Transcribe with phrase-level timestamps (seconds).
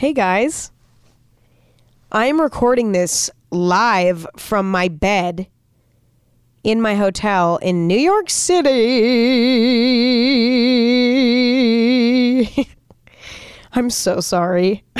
[0.00, 0.72] Hey guys.
[2.10, 5.46] I'm recording this live from my bed
[6.64, 8.70] in my hotel in New York City.
[13.74, 14.82] I'm so sorry.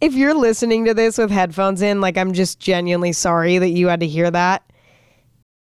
[0.00, 3.88] if you're listening to this with headphones in, like I'm just genuinely sorry that you
[3.88, 4.62] had to hear that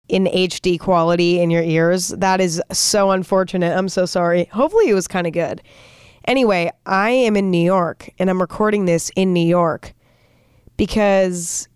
[0.09, 2.09] in HD quality in your ears.
[2.09, 3.75] That is so unfortunate.
[3.75, 4.43] I'm so sorry.
[4.53, 5.63] Hopefully it was kind of good.
[6.27, 9.93] Anyway, I am in New York and I'm recording this in New York
[10.75, 11.69] because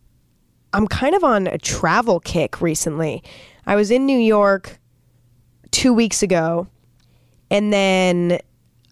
[0.74, 3.24] I'm kind of on a travel kick recently.
[3.66, 4.78] I was in New York
[5.72, 6.68] two weeks ago
[7.50, 8.40] and then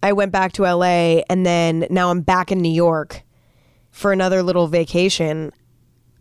[0.01, 3.23] I went back to LA and then now I'm back in New York
[3.91, 5.51] for another little vacation.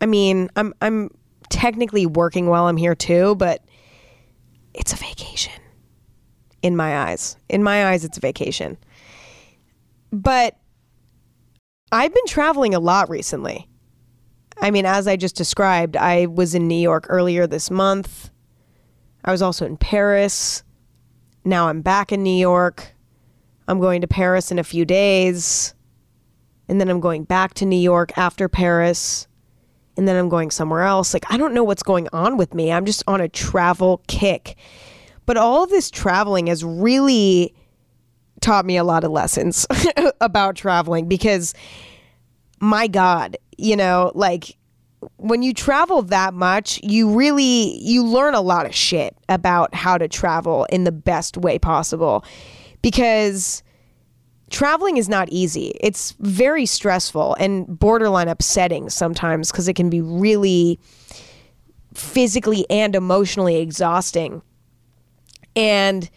[0.01, 1.11] I mean, I'm I'm
[1.49, 3.63] technically working while I'm here too, but
[4.73, 5.61] it's a vacation
[6.61, 7.37] in my eyes.
[7.47, 8.77] In my eyes it's a vacation.
[10.11, 10.57] But
[11.91, 13.67] I've been traveling a lot recently.
[14.61, 18.29] I mean, as I just described, I was in New York earlier this month.
[19.23, 20.63] I was also in Paris.
[21.45, 22.93] Now I'm back in New York.
[23.67, 25.73] I'm going to Paris in a few days.
[26.67, 29.27] And then I'm going back to New York after Paris.
[29.97, 31.13] And then I'm going somewhere else.
[31.13, 32.71] Like, I don't know what's going on with me.
[32.71, 34.57] I'm just on a travel kick.
[35.25, 37.53] But all of this traveling has really
[38.41, 39.65] taught me a lot of lessons
[40.21, 41.53] about traveling because
[42.59, 44.57] my God, you know, like
[45.17, 49.97] when you travel that much, you really you learn a lot of shit about how
[49.97, 52.23] to travel in the best way possible
[52.81, 53.63] because
[54.49, 55.77] traveling is not easy.
[55.79, 60.79] It's very stressful and borderline upsetting sometimes because it can be really
[61.93, 64.41] physically and emotionally exhausting.
[65.55, 66.09] And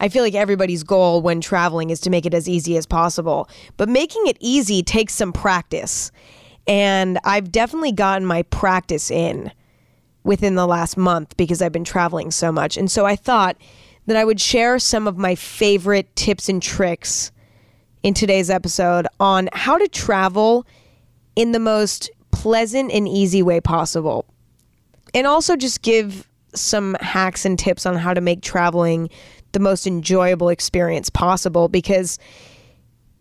[0.00, 3.48] I feel like everybody's goal when traveling is to make it as easy as possible.
[3.76, 6.10] But making it easy takes some practice.
[6.66, 9.52] And I've definitely gotten my practice in
[10.24, 12.76] within the last month because I've been traveling so much.
[12.76, 13.56] And so I thought
[14.06, 17.30] that I would share some of my favorite tips and tricks
[18.02, 20.66] in today's episode on how to travel
[21.36, 24.24] in the most pleasant and easy way possible.
[25.12, 29.10] And also just give some hacks and tips on how to make traveling
[29.52, 32.18] the most enjoyable experience possible because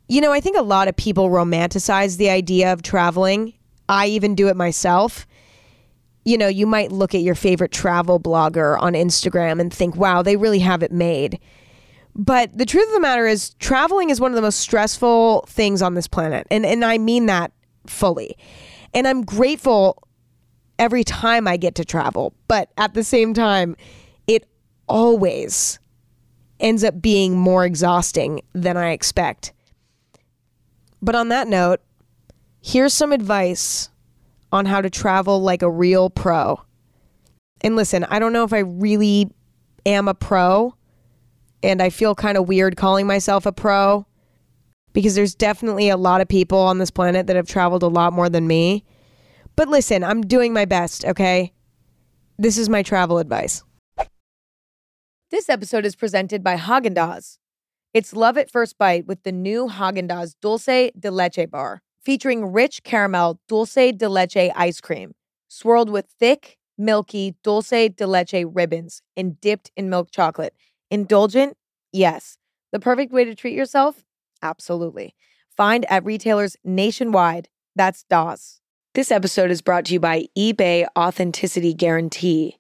[0.10, 3.54] you know, I think a lot of people romanticize the idea of traveling.
[3.88, 5.28] I even do it myself.
[6.26, 10.24] You know, you might look at your favorite travel blogger on Instagram and think, wow,
[10.24, 11.40] they really have it made.
[12.16, 15.82] But the truth of the matter is, traveling is one of the most stressful things
[15.82, 16.48] on this planet.
[16.50, 17.52] And, and I mean that
[17.86, 18.36] fully.
[18.96, 20.04] And I'm grateful
[20.80, 22.34] every time I get to travel.
[22.48, 23.76] But at the same time,
[24.28, 24.48] it
[24.88, 25.79] always
[26.60, 29.54] ends up being more exhausting than I expect.
[31.02, 31.82] But on that note,
[32.62, 33.90] here's some advice
[34.52, 36.62] on how to travel like a real pro.
[37.62, 39.30] And listen, I don't know if I really
[39.86, 40.76] am a pro,
[41.64, 44.06] and I feel kind of weird calling myself a pro
[44.94, 48.14] because there's definitely a lot of people on this planet that have traveled a lot
[48.14, 48.84] more than me.
[49.56, 51.54] But listen, I'm doing my best, okay?
[52.38, 53.64] This is my travel advice.
[55.32, 57.38] This episode is presented by Haagen Dazs.
[57.94, 62.52] It's love at first bite with the new Haagen Dazs Dulce de Leche bar, featuring
[62.52, 65.14] rich caramel dulce de leche ice cream,
[65.48, 70.56] swirled with thick, milky dulce de leche ribbons and dipped in milk chocolate.
[70.90, 71.56] Indulgent?
[71.94, 72.40] Yes.
[72.72, 74.04] The perfect way to treat yourself?
[74.42, 75.14] Absolutely.
[75.56, 77.50] Find at retailers nationwide.
[77.76, 78.62] That's DAS.
[78.96, 82.59] This episode is brought to you by eBay Authenticity Guarantee.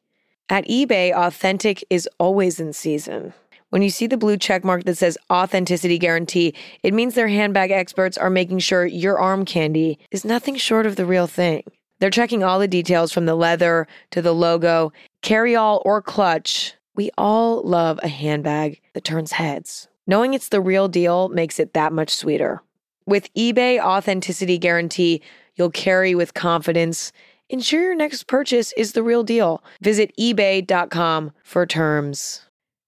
[0.51, 3.33] At eBay, authentic is always in season.
[3.69, 7.69] When you see the blue check mark that says authenticity guarantee, it means their handbag
[7.69, 11.61] experts are making sure your arm candy is nothing short of the real thing.
[11.99, 16.73] They're checking all the details from the leather to the logo, carry all or clutch.
[16.95, 19.87] We all love a handbag that turns heads.
[20.07, 22.63] Knowing it's the real deal makes it that much sweeter.
[23.05, 25.21] With eBay Authenticity Guarantee,
[25.55, 27.11] you'll carry with confidence.
[27.51, 29.63] Ensure your next purchase is the real deal.
[29.81, 32.41] Visit eBay.com for terms.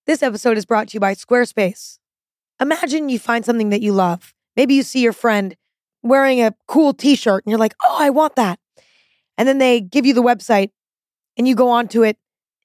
[0.06, 1.98] This episode is brought to you by Squarespace.
[2.60, 4.36] Imagine you find something that you love.
[4.56, 5.56] Maybe you see your friend
[6.04, 8.60] wearing a cool t shirt and you're like, oh, I want that.
[9.36, 10.70] And then they give you the website
[11.38, 12.18] and you go onto it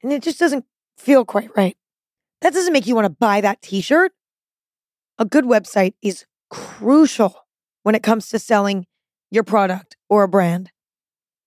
[0.02, 0.66] and it just doesn't
[0.98, 1.78] feel quite right.
[2.42, 4.12] That doesn't make you want to buy that t shirt.
[5.18, 7.46] A good website is crucial
[7.84, 8.84] when it comes to selling
[9.30, 10.72] your product or a brand.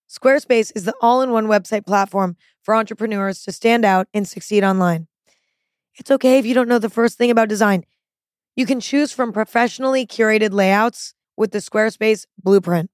[0.10, 4.64] Squarespace is the all in one website platform for entrepreneurs to stand out and succeed
[4.64, 5.08] online.
[5.96, 7.84] It's okay if you don't know the first thing about design.
[8.56, 12.92] You can choose from professionally curated layouts, with the Squarespace blueprint.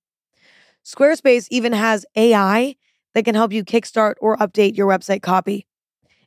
[0.86, 2.76] Squarespace even has AI
[3.16, 5.66] that can help you kickstart or update your website copy.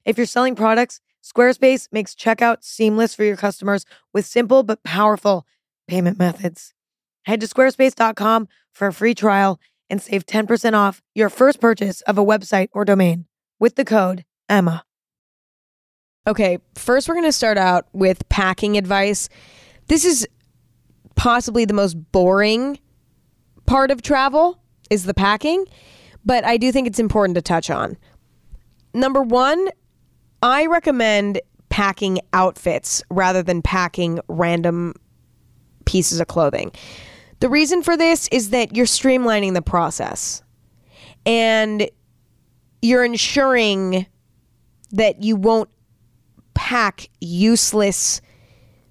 [0.05, 5.47] If you're selling products, Squarespace makes checkout seamless for your customers with simple but powerful
[5.87, 6.75] payment methods.
[7.23, 12.19] Head to squarespace.com for a free trial and save 10% off your first purchase of
[12.19, 13.27] a website or domain
[13.59, 14.83] with the code EMMA.
[16.27, 19.29] Okay, first we're going to start out with packing advice.
[19.87, 20.29] This is
[21.15, 22.79] possibly the most boring
[23.67, 25.65] part of travel is the packing,
[26.25, 27.97] but I do think it's important to touch on.
[28.95, 29.69] Number 1,
[30.43, 34.95] I recommend packing outfits rather than packing random
[35.85, 36.73] pieces of clothing.
[37.41, 40.43] The reason for this is that you're streamlining the process
[41.25, 41.89] and
[42.83, 44.07] you're ensuring
[44.93, 45.69] that you won't
[46.55, 48.21] pack useless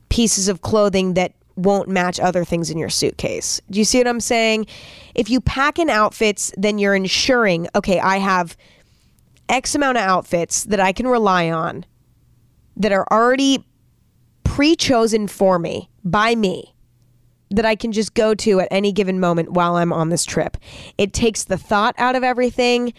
[0.09, 3.59] pieces of clothing that won't match other things in your suitcase.
[3.69, 4.67] Do you see what I'm saying?
[5.15, 8.55] If you pack in outfits, then you're ensuring, okay, I have
[9.49, 11.85] X amount of outfits that I can rely on
[12.77, 13.65] that are already
[14.43, 16.75] pre chosen for me by me
[17.49, 20.57] that I can just go to at any given moment while I'm on this trip.
[20.97, 22.93] It takes the thought out of everything,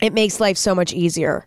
[0.00, 1.46] it makes life so much easier.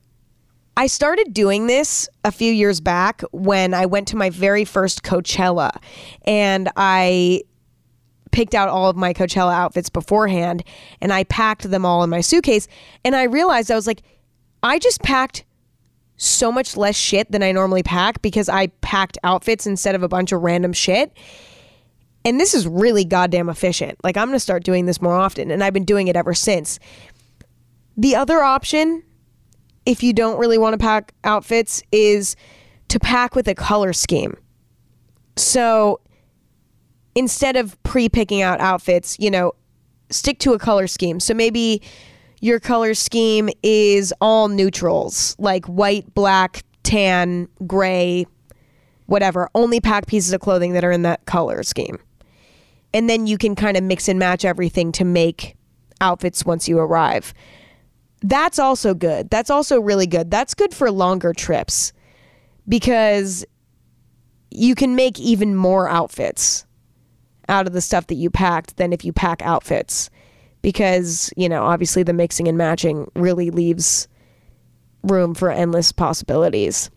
[0.78, 5.04] I started doing this a few years back when I went to my very first
[5.04, 5.72] Coachella
[6.24, 7.44] and I
[8.32, 10.64] picked out all of my Coachella outfits beforehand
[11.02, 12.68] and I packed them all in my suitcase
[13.04, 14.02] and I realized I was like
[14.64, 15.44] I just packed
[16.16, 20.08] so much less shit than I normally pack because I packed outfits instead of a
[20.08, 21.12] bunch of random shit.
[22.24, 23.98] And this is really goddamn efficient.
[24.04, 26.34] Like I'm going to start doing this more often and I've been doing it ever
[26.34, 26.80] since.
[27.98, 29.04] The other option
[29.86, 32.36] if you don't really want to pack outfits is
[32.90, 34.38] to pack with a color scheme.
[35.36, 36.00] So
[37.16, 39.54] instead of pre picking out outfits, you know,
[40.10, 41.20] stick to a color scheme.
[41.20, 41.82] So maybe
[42.42, 48.26] your color scheme is all neutrals, like white, black, tan, gray,
[49.06, 49.50] whatever.
[49.56, 51.98] Only pack pieces of clothing that are in that color scheme.
[52.94, 55.56] And then you can kind of mix and match everything to make
[56.02, 57.34] outfits once you arrive.
[58.22, 59.30] That's also good.
[59.30, 60.30] That's also really good.
[60.30, 61.94] That's good for longer trips
[62.68, 63.46] because
[64.52, 66.66] you can make even more outfits
[67.50, 70.10] out of the stuff that you packed than if you pack outfits
[70.62, 74.08] because, you know, obviously the mixing and matching really leaves
[75.04, 76.90] room for endless possibilities.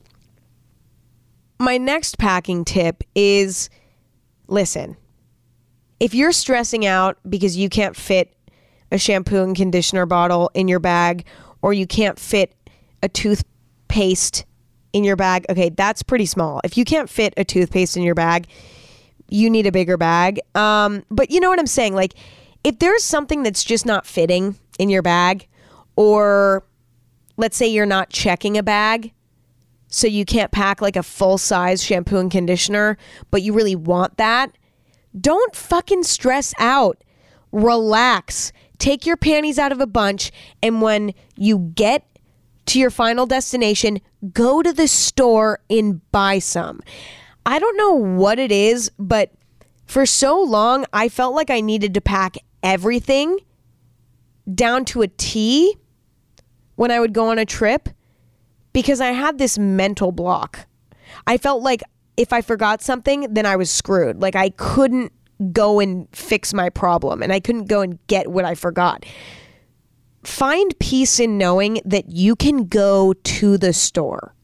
[1.58, 3.70] My next packing tip is
[4.49, 4.97] listen,
[6.00, 8.35] if you're stressing out because you can't fit
[8.91, 11.25] a shampoo and conditioner bottle in your bag
[11.62, 12.55] or you can't fit
[13.02, 14.44] a toothpaste
[14.93, 16.61] in your bag, okay, that's pretty small.
[16.64, 18.46] If you can't fit a toothpaste in your bag,
[19.29, 20.41] you need a bigger bag.
[20.55, 21.94] Um, but you know what I'm saying?
[21.94, 22.14] Like,
[22.62, 25.49] if there's something that's just not fitting in your bag,
[25.97, 26.64] or
[27.37, 29.12] let's say you're not checking a bag,
[29.88, 32.97] so you can't pack like a full size shampoo and conditioner,
[33.31, 34.56] but you really want that,
[35.19, 37.02] don't fucking stress out.
[37.52, 40.31] Relax take your panties out of a bunch,
[40.62, 42.06] and when you get
[42.66, 44.00] to your final destination,
[44.32, 46.81] go to the store and buy some.
[47.46, 49.32] I don't know what it is, but
[49.87, 53.38] for so long, I felt like I needed to pack everything
[54.52, 55.76] down to a T
[56.76, 57.88] when I would go on a trip
[58.73, 60.66] because I had this mental block.
[61.26, 61.83] I felt like
[62.16, 64.21] if I forgot something, then I was screwed.
[64.21, 65.12] Like I couldn't
[65.52, 69.04] go and fix my problem and I couldn't go and get what I forgot.
[70.23, 74.35] Find peace in knowing that you can go to the store.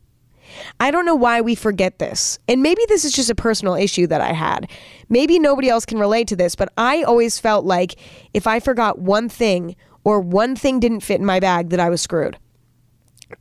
[0.78, 2.38] I don't know why we forget this.
[2.48, 4.68] And maybe this is just a personal issue that I had.
[5.08, 7.96] Maybe nobody else can relate to this, but I always felt like
[8.34, 11.88] if I forgot one thing or one thing didn't fit in my bag, that I
[11.88, 12.36] was screwed.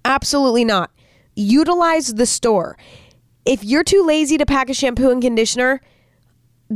[0.05, 0.91] Absolutely not.
[1.36, 2.77] Utilize the store.
[3.50, 5.82] If you're too lazy to pack a shampoo and conditioner,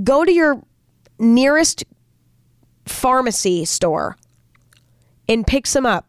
[0.04, 0.60] go to your
[1.20, 1.84] nearest
[2.88, 4.18] pharmacy store
[5.30, 6.08] and pick some up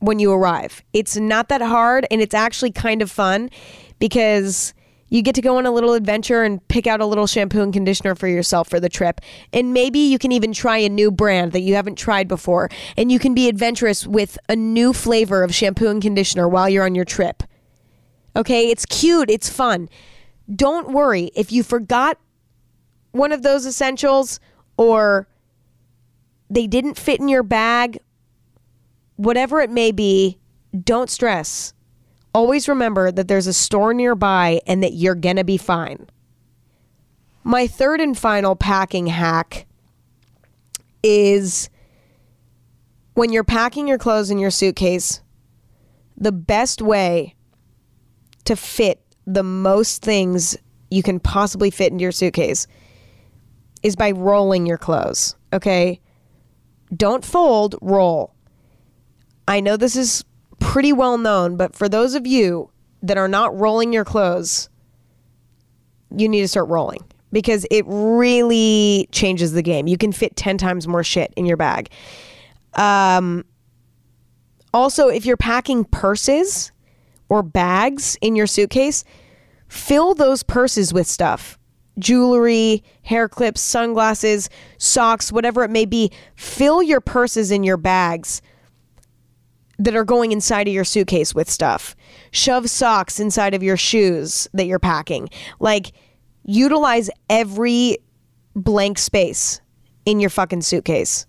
[0.00, 0.82] when you arrive.
[0.92, 3.48] It's not that hard and it's actually kind of fun
[3.98, 4.74] because
[5.08, 7.72] you get to go on a little adventure and pick out a little shampoo and
[7.72, 9.22] conditioner for yourself for the trip.
[9.54, 12.68] And maybe you can even try a new brand that you haven't tried before.
[12.98, 16.84] And you can be adventurous with a new flavor of shampoo and conditioner while you're
[16.84, 17.42] on your trip.
[18.36, 19.88] Okay, it's cute, it's fun.
[20.54, 22.18] Don't worry if you forgot
[23.12, 24.40] one of those essentials
[24.76, 25.28] or
[26.50, 27.98] they didn't fit in your bag,
[29.16, 30.38] whatever it may be,
[30.82, 31.72] don't stress.
[32.34, 36.08] Always remember that there's a store nearby and that you're going to be fine.
[37.44, 39.66] My third and final packing hack
[41.02, 41.70] is
[43.12, 45.20] when you're packing your clothes in your suitcase,
[46.16, 47.36] the best way
[48.44, 50.56] to fit the most things
[50.90, 52.66] you can possibly fit into your suitcase
[53.82, 56.00] is by rolling your clothes, okay?
[56.94, 58.34] Don't fold, roll.
[59.46, 60.24] I know this is
[60.58, 62.70] pretty well known, but for those of you
[63.02, 64.68] that are not rolling your clothes,
[66.16, 69.86] you need to start rolling because it really changes the game.
[69.86, 71.90] You can fit 10 times more shit in your bag.
[72.74, 73.44] Um,
[74.72, 76.72] also, if you're packing purses
[77.34, 79.02] or bags in your suitcase,
[79.66, 81.58] fill those purses with stuff
[81.98, 84.48] jewelry, hair clips, sunglasses,
[84.78, 86.10] socks, whatever it may be.
[86.36, 88.42] Fill your purses in your bags
[89.78, 91.94] that are going inside of your suitcase with stuff.
[92.32, 95.28] Shove socks inside of your shoes that you're packing.
[95.60, 95.92] Like,
[96.44, 97.98] utilize every
[98.56, 99.60] blank space
[100.04, 101.26] in your fucking suitcase.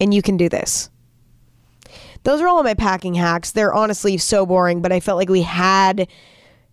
[0.00, 0.90] And you can do this.
[2.24, 3.50] Those are all of my packing hacks.
[3.50, 6.08] They're honestly so boring, but I felt like we had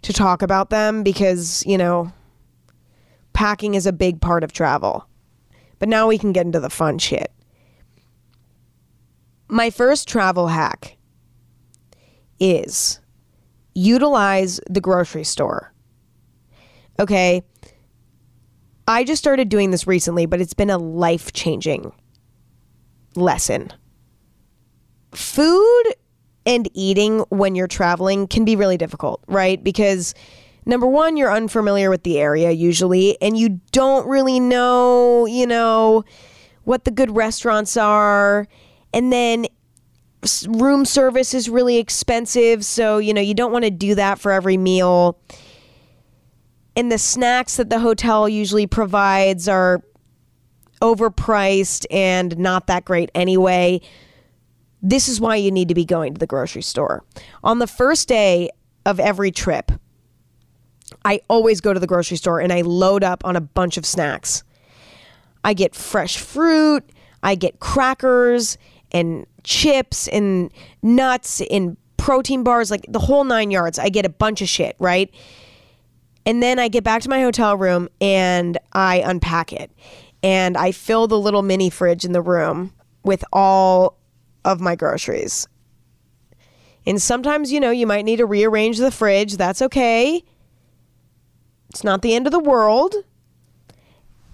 [0.04, 2.12] to talk about them because, you know,
[3.34, 5.08] packing is a big part of travel.
[5.80, 7.32] But now we can get into the fun shit.
[9.48, 10.98] My first travel hack
[12.40, 13.00] is
[13.74, 15.74] utilize the grocery store.
[17.00, 17.42] Okay.
[18.88, 21.94] I just started doing this recently, but it's been a life changing
[23.16, 23.72] lesson.
[25.12, 25.84] Food
[26.46, 29.64] and eating when you're traveling can be really difficult, right?
[29.64, 30.14] Because
[30.66, 36.04] number one, you're unfamiliar with the area usually, and you don't really know, you know,
[36.64, 38.48] what the good restaurants are.
[38.94, 39.48] And then
[40.48, 42.66] room service is really expensive.
[42.66, 45.20] So, you know, you don't want to do that for every meal.
[46.76, 49.82] And the snacks that the hotel usually provides are
[50.82, 53.82] overpriced and not that great anyway.
[54.82, 57.04] This is why you need to be going to the grocery store.
[57.44, 58.50] On the first day
[58.86, 59.72] of every trip,
[61.06, 63.86] I always go to the grocery store and I load up on a bunch of
[63.86, 64.44] snacks.
[65.44, 66.90] I get fresh fruit,
[67.24, 68.58] I get crackers
[68.92, 73.78] and chips and nuts and protein bars, like the whole nine yards.
[73.78, 75.14] I get a bunch of shit, right?
[76.26, 79.72] And then I get back to my hotel room and I unpack it.
[80.22, 83.99] And I fill the little mini fridge in the room with all
[84.46, 85.48] of my groceries.
[86.86, 89.38] And sometimes, you know, you might need to rearrange the fridge.
[89.38, 90.24] That's okay.
[91.70, 92.96] It's not the end of the world.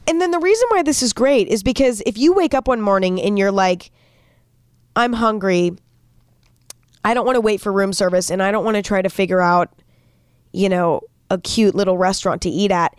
[0.07, 2.81] And then the reason why this is great is because if you wake up one
[2.81, 3.91] morning and you're like,
[4.95, 5.71] I'm hungry,
[7.03, 9.09] I don't want to wait for room service, and I don't want to try to
[9.09, 9.81] figure out,
[10.53, 12.97] you know, a cute little restaurant to eat at,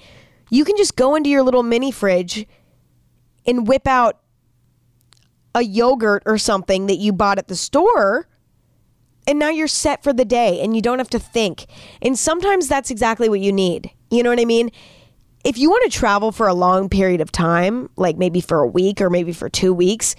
[0.51, 2.47] you can just go into your little mini fridge
[3.47, 4.21] and whip out
[5.57, 8.29] a yogurt or something that you bought at the store
[9.27, 11.67] and now you're set for the day and you don't have to think.
[12.03, 13.91] And sometimes that's exactly what you need.
[14.11, 14.71] You know what I mean?
[15.45, 18.67] If you want to travel for a long period of time, like maybe for a
[18.67, 20.15] week or maybe for 2 weeks,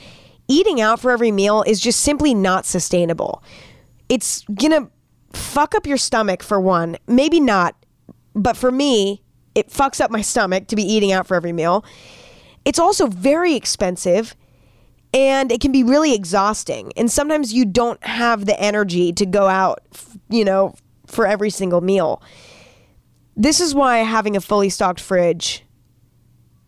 [0.47, 3.43] eating out for every meal is just simply not sustainable.
[4.09, 4.89] It's going to
[5.37, 6.97] fuck up your stomach for one.
[7.07, 7.75] Maybe not,
[8.33, 9.21] but for me,
[9.53, 11.85] it fucks up my stomach to be eating out for every meal.
[12.65, 14.35] It's also very expensive
[15.13, 16.91] and it can be really exhausting.
[16.97, 19.79] And sometimes you don't have the energy to go out,
[20.29, 22.21] you know, for every single meal.
[23.35, 25.63] This is why having a fully stocked fridge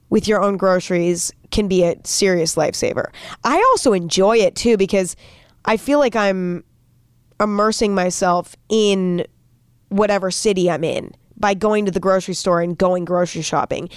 [0.10, 3.06] with your own groceries can be a serious lifesaver.
[3.44, 5.16] I also enjoy it too because
[5.66, 6.64] I feel like I'm
[7.40, 9.26] immersing myself in
[9.90, 13.90] whatever city I'm in by going to the grocery store and going grocery shopping.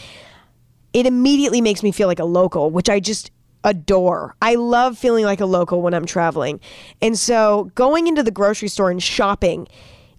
[0.92, 3.30] It immediately makes me feel like a local, which I just
[3.64, 4.34] adore.
[4.42, 6.60] I love feeling like a local when I'm traveling.
[7.00, 9.68] And so going into the grocery store and shopping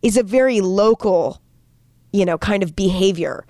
[0.02, 1.42] is a very local,
[2.12, 3.46] you know, kind of behavior.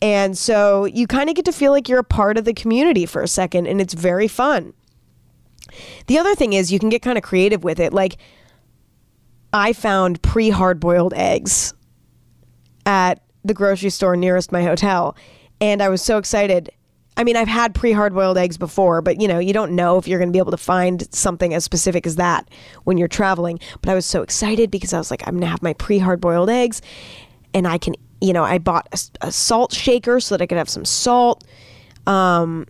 [0.00, 3.06] And so you kind of get to feel like you're a part of the community
[3.06, 4.74] for a second, and it's very fun.
[6.08, 7.92] The other thing is you can get kind of creative with it.
[7.92, 8.16] Like,
[9.52, 11.72] I found pre hard boiled eggs
[12.84, 15.16] at the grocery store nearest my hotel,
[15.60, 16.70] and I was so excited
[17.16, 19.98] I mean, I've had pre hard boiled eggs before, but you know, you don't know
[19.98, 22.48] if you're going to be able to find something as specific as that
[22.84, 23.58] when you're traveling.
[23.82, 25.98] But I was so excited because I was like, I'm going to have my pre
[25.98, 26.80] hard boiled eggs
[27.52, 30.58] and I can, you know, I bought a, a, salt shaker so that I could
[30.58, 31.44] have some salt.
[32.06, 32.66] Um,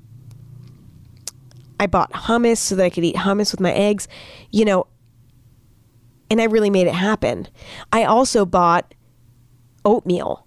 [1.78, 4.08] I bought hummus so that I could eat hummus with my eggs,
[4.50, 4.86] you know,
[6.30, 7.46] and I really made it happen.
[7.92, 8.94] I also bought
[9.84, 10.46] oatmeal,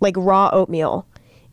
[0.00, 1.06] like raw oatmeal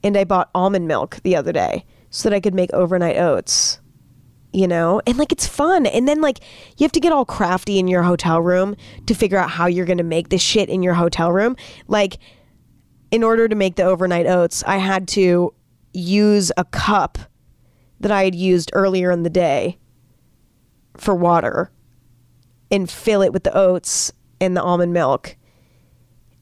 [0.04, 3.80] and I bought almond milk the other day so that I could make overnight oats.
[4.54, 5.86] You know, and like it's fun.
[5.86, 6.40] And then like
[6.78, 9.86] you have to get all crafty in your hotel room to figure out how you're
[9.86, 11.56] going to make this shit in your hotel room.
[11.88, 12.18] Like
[13.12, 15.54] in order to make the overnight oats, I had to
[15.94, 17.18] use a cup
[18.02, 19.78] that I had used earlier in the day
[20.98, 21.72] for water
[22.70, 25.38] and fill it with the oats and the almond milk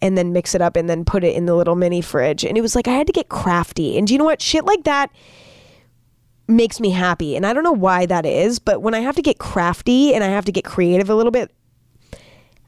[0.02, 2.46] and then mix it up and then put it in the little mini fridge.
[2.46, 3.98] And it was like I had to get crafty.
[3.98, 4.42] And do you know what?
[4.42, 5.12] Shit like that
[6.48, 7.36] makes me happy.
[7.36, 10.24] And I don't know why that is, but when I have to get crafty and
[10.24, 11.52] I have to get creative a little bit,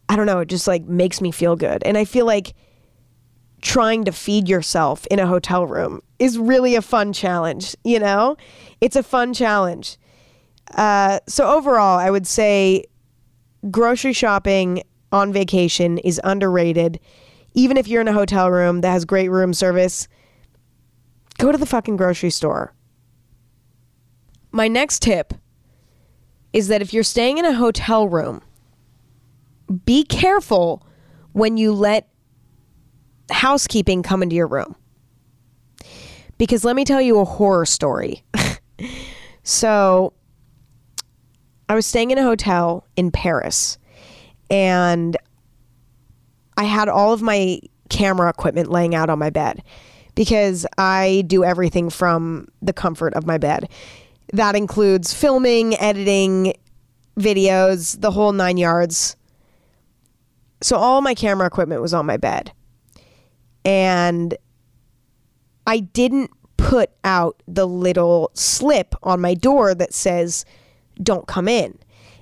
[0.07, 1.81] I don't know, it just like makes me feel good.
[1.83, 2.53] And I feel like
[3.61, 8.35] trying to feed yourself in a hotel room is really a fun challenge, you know?
[8.81, 9.97] It's a fun challenge.
[10.75, 12.85] Uh, so overall, I would say
[13.69, 16.99] grocery shopping on vacation is underrated.
[17.53, 20.07] Even if you're in a hotel room that has great room service,
[21.37, 22.73] go to the fucking grocery store.
[24.51, 25.33] My next tip
[26.53, 28.41] is that if you're staying in a hotel room,
[29.85, 30.85] be careful
[31.31, 32.09] when you let
[33.29, 34.75] housekeeping come into your room.
[36.37, 38.23] Because let me tell you a horror story.
[39.43, 40.13] so,
[41.69, 43.77] I was staying in a hotel in Paris
[44.51, 45.17] and
[46.57, 49.63] I had all of my camera equipment laying out on my bed
[50.13, 53.69] because I do everything from the comfort of my bed.
[54.33, 56.53] That includes filming, editing,
[57.17, 59.15] videos, the whole nine yards.
[60.61, 62.51] So all my camera equipment was on my bed.
[63.63, 64.35] And
[65.65, 70.45] I didn't put out the little slip on my door that says,
[71.01, 71.79] don't come in.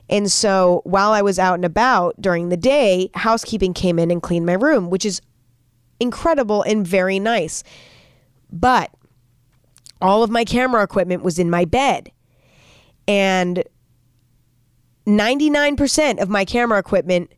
[0.09, 4.21] And so while I was out and about during the day, housekeeping came in and
[4.21, 5.21] cleaned my room, which is
[5.99, 7.63] incredible and very nice.
[8.51, 8.91] But
[10.01, 12.11] all of my camera equipment was in my bed.
[13.07, 13.63] And
[15.05, 17.31] 99% of my camera equipment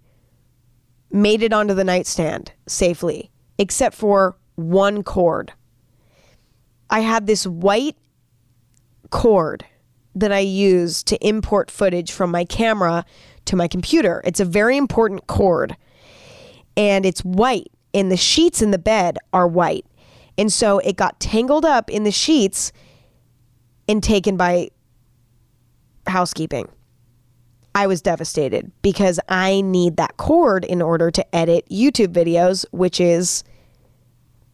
[1.11, 5.51] made it onto the nightstand safely, except for one cord.
[6.89, 7.97] I had this white
[9.09, 9.65] cord
[10.15, 13.05] that I use to import footage from my camera
[13.45, 14.21] to my computer.
[14.25, 15.75] It's a very important cord
[16.77, 19.85] and it's white, and the sheets in the bed are white.
[20.37, 22.71] And so it got tangled up in the sheets
[23.87, 24.69] and taken by
[26.07, 26.69] housekeeping.
[27.75, 32.99] I was devastated because I need that cord in order to edit YouTube videos, which
[32.99, 33.43] is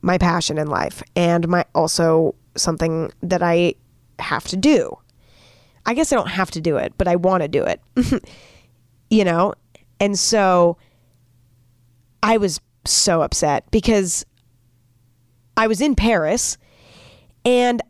[0.01, 3.75] my passion in life and my also something that I
[4.19, 4.97] have to do.
[5.87, 7.81] I guess I don't have to do it, but I want to do it.
[9.09, 9.53] you know?
[9.99, 10.77] And so
[12.21, 14.25] I was so upset because
[15.55, 16.57] I was in Paris
[17.45, 17.81] and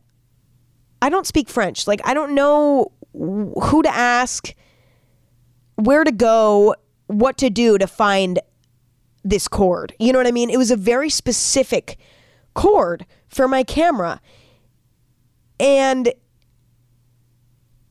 [1.01, 1.87] I don't speak French.
[1.87, 4.53] Like, I don't know who to ask,
[5.75, 6.75] where to go,
[7.07, 8.39] what to do to find
[9.23, 9.93] this cord.
[9.99, 10.49] You know what I mean?
[10.49, 11.97] It was a very specific
[12.53, 14.21] cord for my camera.
[15.59, 16.13] And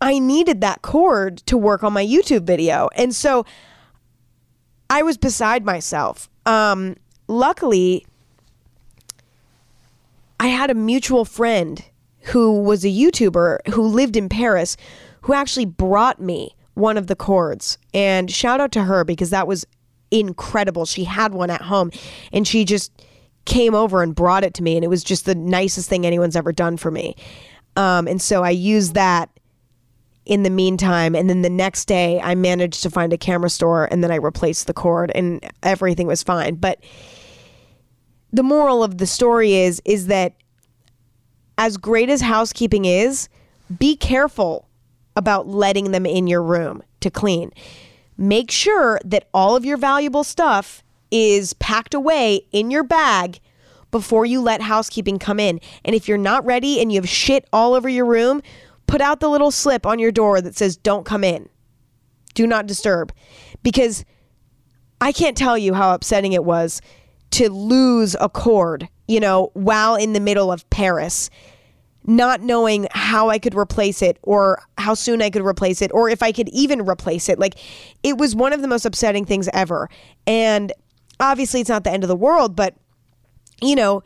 [0.07, 2.88] I needed that cord to work on my YouTube video.
[2.95, 3.45] And so
[4.88, 6.29] I was beside myself.
[6.47, 6.95] Um,
[7.27, 8.07] luckily,
[10.38, 11.85] I had a mutual friend
[12.21, 14.77] who was a YouTuber who lived in Paris
[15.23, 17.77] who actually brought me one of the cords.
[17.92, 19.66] And shout out to her because that was
[20.12, 20.87] incredible.
[20.87, 21.90] She had one at home
[22.33, 22.92] and she just
[23.45, 24.77] came over and brought it to me.
[24.77, 27.16] And it was just the nicest thing anyone's ever done for me.
[27.75, 29.31] Um, and so I used that
[30.27, 31.15] in the meantime.
[31.15, 34.17] And then the next day, I managed to find a camera store and then I
[34.17, 36.57] replaced the cord and everything was fine.
[36.57, 36.81] But
[38.33, 40.35] the moral of the story is is that
[41.57, 43.29] as great as housekeeping is,
[43.79, 44.69] be careful
[45.15, 47.51] about letting them in your room to clean.
[48.19, 53.41] Make sure that all of your valuable stuff is packed away in your bag
[53.91, 55.61] before you let housekeeping come in.
[55.85, 58.43] And if you're not ready and you have shit all over your room,
[58.87, 61.49] put out the little slip on your door that says, don't come in,
[62.35, 63.12] do not disturb.
[63.62, 64.05] Because
[65.01, 66.81] I can't tell you how upsetting it was
[67.33, 71.29] to lose a cord, you know, while in the middle of Paris,
[72.05, 76.09] not knowing how I could replace it or how soon I could replace it or
[76.09, 77.38] if I could even replace it.
[77.38, 77.57] Like,
[78.05, 79.90] it was one of the most upsetting things ever.
[80.27, 80.72] And
[81.18, 82.75] obviously, it's not the end of the world, but,
[83.61, 84.05] you know,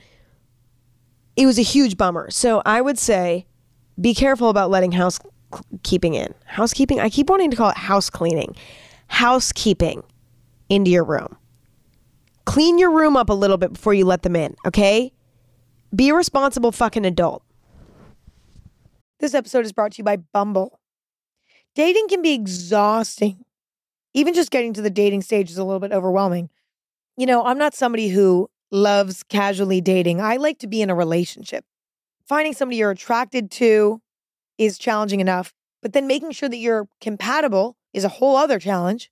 [1.36, 2.30] it was a huge bummer.
[2.30, 3.46] So I would say,
[4.00, 6.34] be careful about letting housekeeping in.
[6.46, 8.54] Housekeeping, I keep wanting to call it house cleaning.
[9.08, 10.02] Housekeeping
[10.68, 11.36] into your room.
[12.44, 15.12] Clean your room up a little bit before you let them in, okay?
[15.94, 17.42] be a responsible fucking adult.
[19.18, 20.80] This episode is brought to you by Bumble.
[21.74, 23.44] Dating can be exhausting.
[24.14, 26.48] Even just getting to the dating stage is a little bit overwhelming.
[27.16, 30.20] You know, I'm not somebody who loves casually dating.
[30.20, 31.64] I like to be in a relationship.
[32.30, 34.00] Finding somebody you're attracted to
[34.56, 39.10] is challenging enough, but then making sure that you're compatible is a whole other challenge.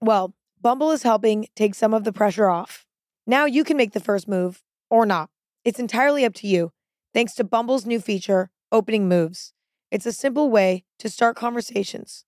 [0.00, 2.84] Well, Bumble is helping take some of the pressure off.
[3.24, 5.30] Now you can make the first move or not.
[5.64, 6.72] It's entirely up to you,
[7.14, 9.52] thanks to Bumble's new feature, Opening Moves.
[9.92, 12.24] It's a simple way to start conversations.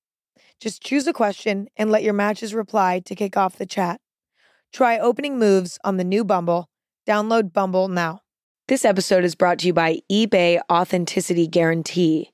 [0.61, 4.01] Just choose a question and let your matches reply to kick off the chat.
[4.73, 6.71] Try Opening Moves on the new Bumble.
[7.09, 8.21] Download Bumble now.
[8.69, 12.33] This episode is brought to you by eBay Authenticity Guarantee.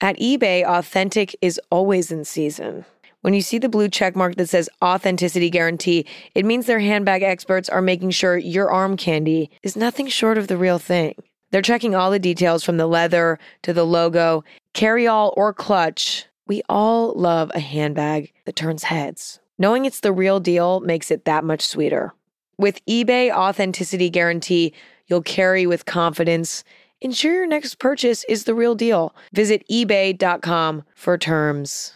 [0.00, 2.84] At eBay, authentic is always in season.
[3.20, 7.22] When you see the blue check mark that says authenticity guarantee, it means their handbag
[7.22, 11.14] experts are making sure your arm candy is nothing short of the real thing.
[11.52, 16.26] They're checking all the details from the leather to the logo, carry all or clutch.
[16.48, 19.38] We all love a handbag that turns heads.
[19.56, 22.12] Knowing it's the real deal makes it that much sweeter.
[22.58, 24.74] With eBay Authenticity Guarantee,
[25.06, 26.64] you'll carry with confidence.
[27.00, 29.14] Ensure your next purchase is the real deal.
[29.32, 31.92] Visit eBay.com for terms.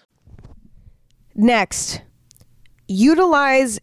[1.34, 2.02] Next,
[2.86, 3.78] utilize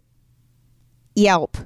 [1.16, 1.58] Yelp.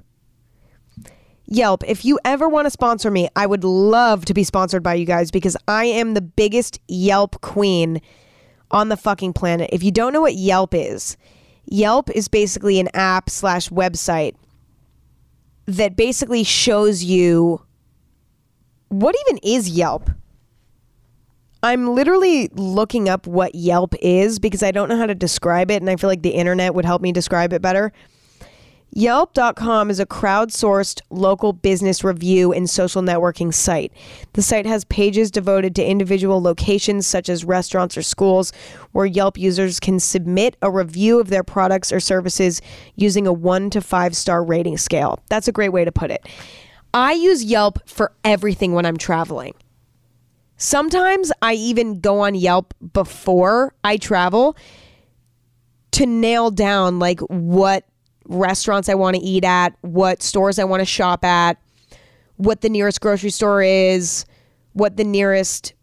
[1.46, 4.94] Yelp, if you ever want to sponsor me, I would love to be sponsored by
[4.94, 8.02] you guys because I am the biggest Yelp queen
[8.72, 9.70] on the fucking planet.
[9.74, 11.18] If you don't know what Yelp is,
[11.66, 14.36] Yelp is basically an app slash website
[15.66, 17.62] that basically shows you
[18.90, 20.10] what even is Yelp.
[21.64, 25.82] I'm literally looking up what Yelp is because I don't know how to describe it,
[25.82, 27.94] and I feel like the internet would help me describe it better.
[28.94, 33.94] Yelp.com is a crowdsourced local business review and social networking site.
[34.34, 38.52] The site has pages devoted to individual locations such as restaurants or schools
[38.92, 42.62] where Yelp users can submit a review of their products or services
[42.96, 45.20] using a 1 to 5 star rating scale.
[45.30, 46.28] That's a great way to put it.
[46.94, 49.54] I use Yelp for everything when I'm traveling.
[50.58, 54.58] Sometimes I even go on Yelp before I travel
[55.92, 57.86] to nail down like what
[58.32, 61.58] restaurants I want to eat at, what stores I want to shop at,
[62.38, 64.26] what the nearest grocery store is,
[64.74, 65.74] what the nearest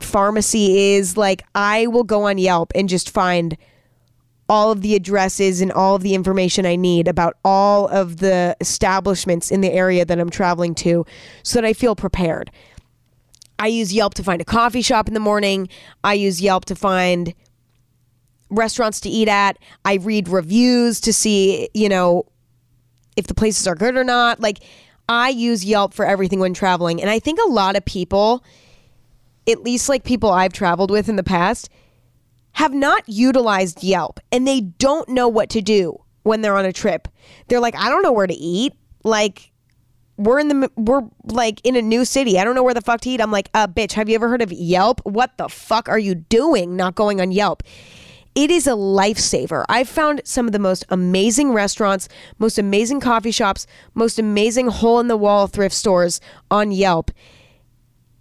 [0.00, 1.16] pharmacy is.
[1.16, 3.56] Like, I will go on Yelp and just find
[4.48, 8.56] all of the addresses and all of the information I need about all of the
[8.60, 11.04] establishments in the area that I'm traveling to
[11.42, 12.50] so that I feel prepared.
[13.58, 15.68] I use Yelp to find a coffee shop in the morning.
[16.04, 17.34] I use Yelp to find
[18.50, 19.58] restaurants to eat at.
[19.84, 22.24] I read reviews to see, you know,
[23.16, 24.40] if the places are good or not.
[24.40, 24.60] Like,
[25.08, 27.00] I use Yelp for everything when traveling.
[27.00, 28.44] And I think a lot of people,
[29.48, 31.68] at least like people I've traveled with in the past,
[32.52, 36.72] have not utilized Yelp and they don't know what to do when they're on a
[36.72, 37.08] trip.
[37.48, 38.74] They're like, I don't know where to eat.
[39.04, 39.52] Like,
[40.16, 42.38] we're in the we're like in a new city.
[42.38, 43.20] I don't know where the fuck to eat.
[43.20, 45.00] I'm like, uh, bitch, have you ever heard of Yelp?
[45.04, 47.62] What the fuck are you doing not going on Yelp?
[48.38, 49.64] It is a lifesaver.
[49.68, 55.00] I've found some of the most amazing restaurants, most amazing coffee shops, most amazing hole
[55.00, 57.10] in the wall thrift stores on Yelp.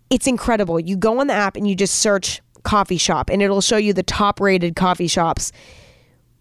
[0.10, 0.80] It's incredible.
[0.80, 3.94] You go on the app and you just search coffee shop and it'll show you
[3.94, 5.52] the top rated coffee shops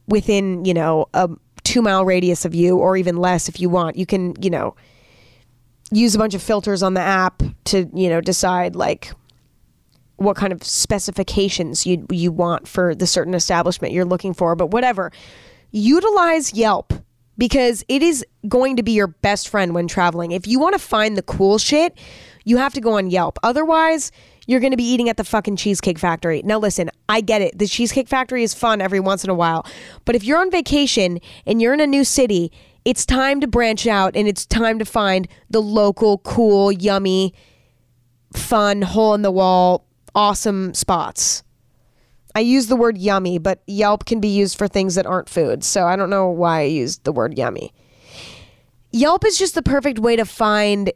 [0.09, 1.29] within, you know, a
[1.65, 3.97] 2 mile radius of you or even less if you want.
[3.97, 4.75] You can, you know,
[5.91, 9.12] use a bunch of filters on the app to, you know, decide like
[10.16, 14.68] what kind of specifications you you want for the certain establishment you're looking for, but
[14.68, 15.12] whatever.
[15.72, 16.92] Utilize Yelp
[17.38, 20.33] because it is going to be your best friend when traveling.
[20.33, 21.98] If you want to find the cool shit,
[22.44, 23.38] you have to go on Yelp.
[23.42, 24.11] Otherwise,
[24.46, 26.40] you're going to be eating at the fucking Cheesecake Factory.
[26.44, 27.59] Now, listen, I get it.
[27.59, 29.66] The Cheesecake Factory is fun every once in a while.
[30.05, 32.52] But if you're on vacation and you're in a new city,
[32.85, 37.35] it's time to branch out and it's time to find the local, cool, yummy,
[38.33, 39.86] fun, hole in the wall
[40.16, 41.44] awesome spots.
[42.35, 45.62] I use the word yummy, but Yelp can be used for things that aren't food.
[45.62, 47.72] So I don't know why I used the word yummy.
[48.90, 50.90] Yelp is just the perfect way to find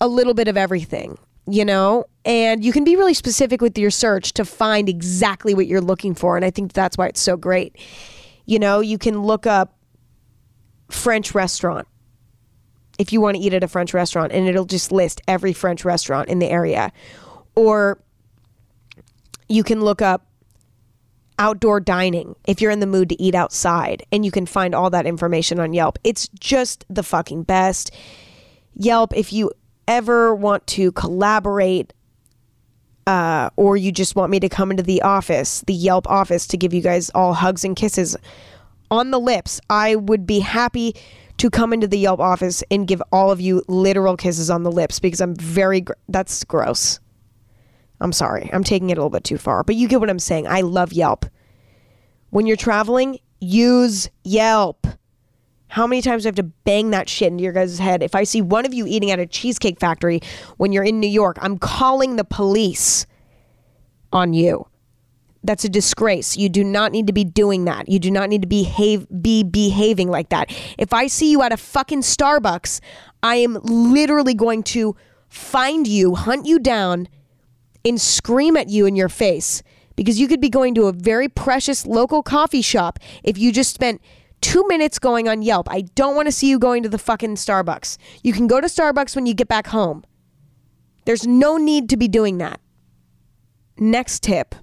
[0.00, 2.04] a little bit of everything, you know?
[2.24, 6.14] And you can be really specific with your search to find exactly what you're looking
[6.14, 6.36] for.
[6.36, 7.76] And I think that's why it's so great.
[8.46, 9.76] You know, you can look up
[10.90, 11.86] French restaurant
[12.98, 15.86] if you want to eat at a French restaurant, and it'll just list every French
[15.86, 16.92] restaurant in the area
[17.60, 18.00] or
[19.50, 20.26] you can look up
[21.38, 24.88] outdoor dining if you're in the mood to eat outside and you can find all
[24.88, 25.98] that information on Yelp.
[26.02, 27.90] It's just the fucking best.
[28.74, 29.52] Yelp, if you
[29.86, 31.92] ever want to collaborate
[33.06, 36.56] uh, or you just want me to come into the office, the Yelp office, to
[36.56, 38.16] give you guys all hugs and kisses
[38.90, 40.94] on the lips, I would be happy
[41.36, 44.72] to come into the Yelp office and give all of you literal kisses on the
[44.72, 47.00] lips because I'm very, gr- that's gross.
[48.00, 48.50] I'm sorry.
[48.52, 50.46] I'm taking it a little bit too far, but you get what I'm saying.
[50.46, 51.26] I love Yelp.
[52.30, 54.86] When you're traveling, use Yelp.
[55.68, 58.02] How many times do I have to bang that shit into your guys' head?
[58.02, 60.20] If I see one of you eating at a cheesecake factory
[60.56, 63.06] when you're in New York, I'm calling the police
[64.12, 64.66] on you.
[65.44, 66.36] That's a disgrace.
[66.36, 67.88] You do not need to be doing that.
[67.88, 70.50] You do not need to behave be behaving like that.
[70.76, 72.80] If I see you at a fucking Starbucks,
[73.22, 74.96] I am literally going to
[75.28, 77.08] find you, hunt you down,
[77.84, 79.62] and scream at you in your face
[79.96, 83.74] because you could be going to a very precious local coffee shop if you just
[83.74, 84.00] spent
[84.40, 85.70] two minutes going on Yelp.
[85.70, 87.98] I don't want to see you going to the fucking Starbucks.
[88.22, 90.04] You can go to Starbucks when you get back home.
[91.04, 92.60] There's no need to be doing that.
[93.78, 94.54] Next tip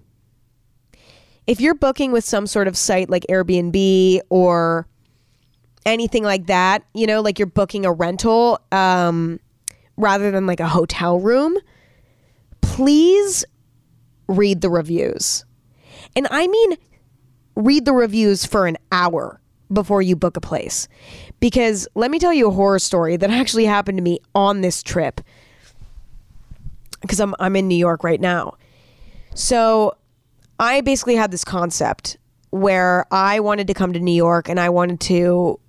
[1.47, 4.85] if you're booking with some sort of site like Airbnb or
[5.85, 9.39] anything like that, you know, like you're booking a rental um,
[9.95, 11.57] rather than like a hotel room,
[12.77, 13.43] please
[14.27, 15.43] read the reviews.
[16.15, 16.77] And I mean,
[17.55, 19.41] read the reviews for an hour
[19.73, 20.87] before you book a place.
[21.39, 24.83] Because let me tell you a horror story that actually happened to me on this
[24.83, 25.21] trip.
[27.01, 28.57] Because I'm, I'm in New York right now.
[29.33, 29.97] So
[30.59, 32.17] I basically had this concept
[32.51, 35.59] where I wanted to come to New York and I wanted to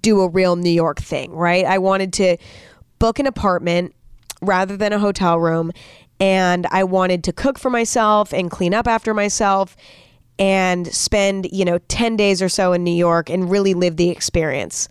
[0.00, 1.64] do a real New York thing, right?
[1.64, 2.38] I wanted to
[2.98, 3.94] book an apartment
[4.42, 5.72] rather than a hotel room
[6.22, 9.76] and I wanted to cook for myself and clean up after myself
[10.38, 14.08] and spend, you know, 10 days or so in New York and really live the
[14.08, 14.88] experience.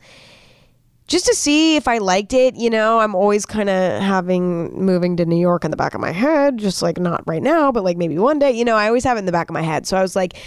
[1.08, 5.18] Just to see if I liked it, you know, I'm always kind of having moving
[5.18, 7.84] to New York in the back of my head, just like not right now, but
[7.84, 9.62] like maybe one day, you know, I always have it in the back of my
[9.62, 9.88] head.
[9.88, 10.38] So I was like,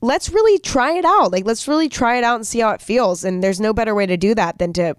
[0.00, 1.32] let's really try it out.
[1.32, 3.24] Like, let's really try it out and see how it feels.
[3.24, 4.96] And there's no better way to do that than to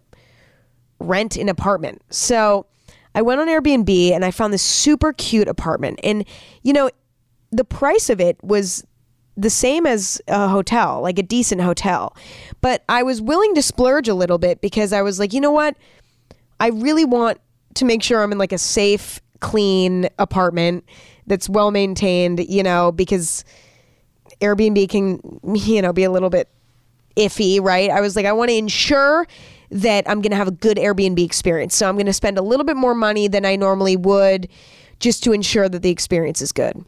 [0.99, 2.01] rent an apartment.
[2.09, 2.67] So
[3.13, 6.00] I went on Airbnb and I found this super cute apartment.
[6.04, 6.26] And,
[6.63, 6.89] you know,
[7.52, 8.86] the price of it was
[9.38, 12.15] the same as a hotel, like a decent hotel.
[12.62, 15.52] But I was willing to splurge a little bit because I was like, you know
[15.52, 15.76] what?
[16.60, 17.39] I really want
[17.76, 20.86] to make sure I'm in like a safe, clean apartment
[21.28, 23.43] that's well maintained, you know, because
[24.39, 25.19] Airbnb can,
[25.56, 26.50] you know, be a little bit
[27.17, 27.89] iffy, right?
[27.89, 29.28] I was like, I want to ensure
[29.71, 31.75] that I'm going to have a good Airbnb experience.
[31.75, 34.49] So I'm going to spend a little bit more money than I normally would
[34.99, 36.86] just to ensure that the experience is good.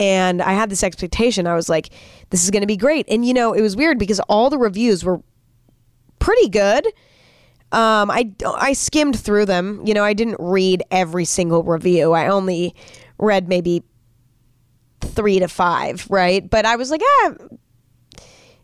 [0.00, 1.46] And I had this expectation.
[1.46, 1.90] I was like,
[2.30, 3.06] this is going to be great.
[3.08, 5.22] And, you know, it was weird because all the reviews were
[6.18, 6.86] pretty good.
[7.70, 9.82] Um, I, I skimmed through them.
[9.84, 12.12] You know, I didn't read every single review.
[12.12, 12.74] I only
[13.18, 13.82] read maybe
[15.00, 16.48] three to five, right?
[16.48, 17.32] But I was like, ah,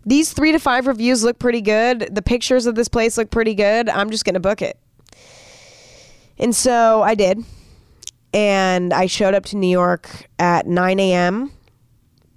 [0.05, 2.15] these three to five reviews look pretty good.
[2.15, 3.89] The pictures of this place look pretty good.
[3.89, 4.79] I'm just going to book it.
[6.39, 7.45] And so I did.
[8.33, 11.53] And I showed up to New York at 9 a.m.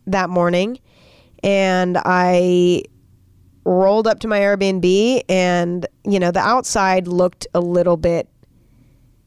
[0.07, 0.79] that morning.
[1.43, 2.83] And I
[3.63, 5.23] rolled up to my Airbnb.
[5.29, 8.27] And, you know, the outside looked a little bit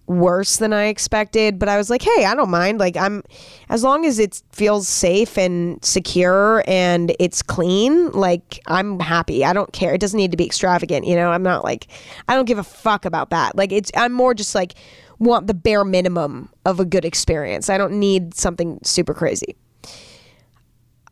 [0.07, 2.79] worse than I expected, but I was like, hey, I don't mind.
[2.79, 3.23] Like, I'm,
[3.69, 9.45] as long as it feels safe and secure and it's clean, like, I'm happy.
[9.45, 9.95] I don't care.
[9.95, 11.07] It doesn't need to be extravagant.
[11.07, 11.89] You know, I'm not like,
[12.29, 13.57] I don't give a fuck about that.
[13.57, 14.75] Like, it's, I'm more just like,
[15.19, 17.71] want the bare minimum of a good experience.
[17.71, 19.57] I don't need something super crazy.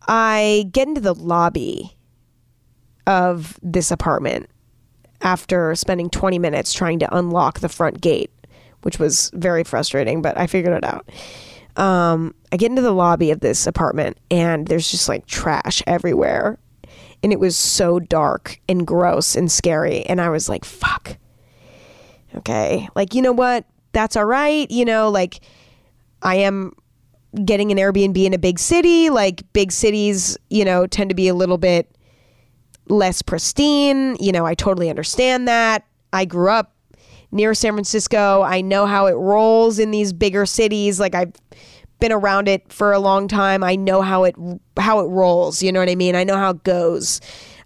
[0.06, 1.96] I get into the lobby
[3.06, 4.50] of this apartment
[5.22, 8.30] after spending 20 minutes trying to unlock the front gate
[8.84, 11.08] which was very frustrating, but I figured it out.
[11.76, 16.58] Um, I get into the lobby of this apartment and there's just like trash everywhere.
[17.22, 20.04] And it was so dark and gross and scary.
[20.04, 21.16] And I was like, fuck.
[22.36, 22.88] Okay.
[22.94, 23.64] Like, you know what?
[23.92, 24.70] That's all right.
[24.70, 25.40] You know, like
[26.22, 26.72] I am
[27.44, 29.08] getting an Airbnb in a big city.
[29.08, 31.96] Like big cities, you know, tend to be a little bit
[32.88, 34.16] less pristine.
[34.20, 35.86] You know, I totally understand that.
[36.12, 36.73] I grew up
[37.34, 38.42] near San Francisco.
[38.42, 40.98] I know how it rolls in these bigger cities.
[40.98, 41.32] Like I've
[41.98, 43.62] been around it for a long time.
[43.62, 44.36] I know how it
[44.78, 45.62] how it rolls.
[45.62, 46.14] You know what I mean?
[46.14, 47.20] I know how it goes.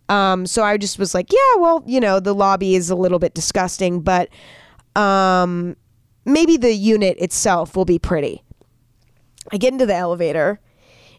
[0.08, 3.18] Um, so I just was like, yeah, well, you know, the lobby is a little
[3.18, 4.30] bit disgusting, but
[4.96, 5.76] um,
[6.24, 8.42] maybe the unit itself will be pretty.
[9.52, 10.60] I get into the elevator,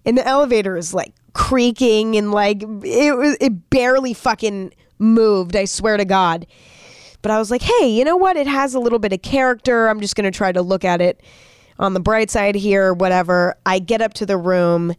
[0.05, 5.55] and the elevator is like creaking and like it it barely fucking moved.
[5.55, 6.47] I swear to God
[7.21, 8.37] But I was like, hey, you know what?
[8.37, 9.87] It has a little bit of character.
[9.87, 11.21] I'm just going to try to look at it
[11.77, 13.55] on the bright side here, whatever.
[13.65, 14.93] I get up to the room.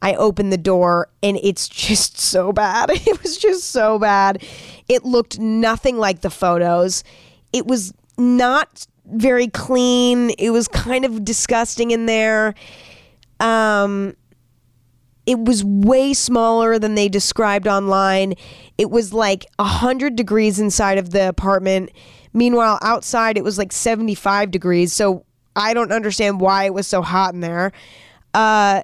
[0.00, 2.90] I open the door and it's just so bad.
[3.06, 4.44] It was just so bad.
[4.88, 7.04] It looked nothing like the photos.
[7.52, 10.30] It was not very clean.
[10.38, 12.54] It was kind of disgusting in there.
[13.40, 14.14] Um
[15.28, 18.32] it was way smaller than they described online.
[18.78, 21.90] It was like 100 degrees inside of the apartment.
[22.32, 24.94] Meanwhile, outside it was like 75 degrees.
[24.94, 27.72] So I don't understand why it was so hot in there.
[28.32, 28.82] Uh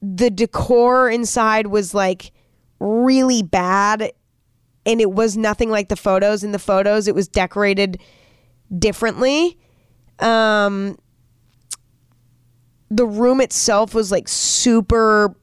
[0.00, 2.30] the decor inside was like
[2.78, 4.12] really bad
[4.84, 7.98] and it was nothing like the photos in the photos it was decorated
[8.78, 9.58] differently
[10.20, 10.96] um
[12.90, 15.34] the room itself was like super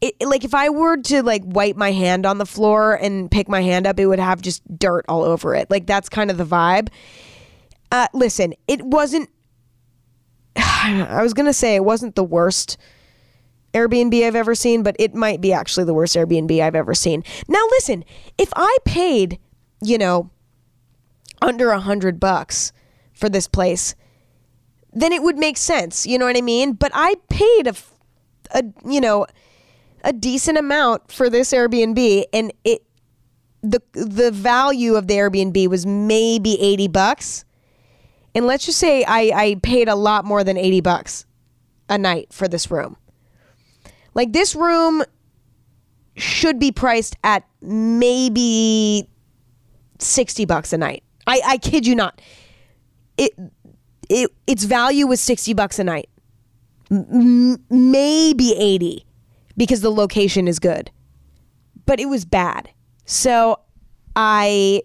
[0.00, 3.48] it, like if i were to like wipe my hand on the floor and pick
[3.48, 6.38] my hand up it would have just dirt all over it like that's kind of
[6.38, 6.88] the vibe
[7.92, 9.28] uh listen it wasn't
[10.56, 12.76] i was gonna say it wasn't the worst
[13.74, 17.24] Airbnb I've ever seen, but it might be actually the worst Airbnb I've ever seen.
[17.48, 18.04] Now, listen,
[18.38, 19.40] if I paid,
[19.82, 20.30] you know,
[21.42, 22.72] under a hundred bucks
[23.12, 23.96] for this place,
[24.94, 26.06] then it would make sense.
[26.06, 26.72] You know what I mean?
[26.72, 27.74] But I paid a,
[28.52, 29.26] a you know,
[30.02, 32.84] a decent amount for this Airbnb, and it
[33.62, 37.44] the the value of the Airbnb was maybe eighty bucks.
[38.34, 41.24] And let's just say I, I paid a lot more than 80 bucks
[41.88, 42.96] a night for this room.
[44.12, 45.04] Like this room
[46.16, 49.08] should be priced at maybe
[49.98, 51.02] 60 bucks a night.
[51.26, 52.20] I, I kid you not.
[53.16, 53.32] It,
[54.14, 56.08] it its value was 60 bucks a night.
[56.90, 59.04] M- maybe 80
[59.56, 60.90] because the location is good.
[61.86, 62.70] But it was bad.
[63.04, 63.60] So
[64.14, 64.82] I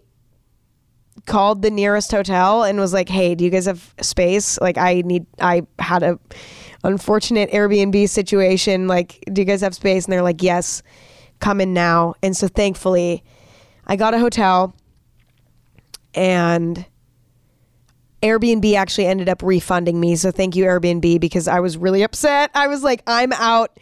[1.26, 4.60] called the nearest hotel and was like, "Hey, do you guys have space?
[4.60, 6.20] Like I need I had a
[6.84, 8.88] unfortunate Airbnb situation.
[8.88, 10.82] Like, do you guys have space?" And they're like, "Yes,
[11.40, 13.24] come in now." And so thankfully,
[13.86, 14.76] I got a hotel
[16.16, 16.86] and
[18.22, 20.16] Airbnb actually ended up refunding me.
[20.16, 22.52] So thank you Airbnb because I was really upset.
[22.54, 23.78] I was like, "I'm out."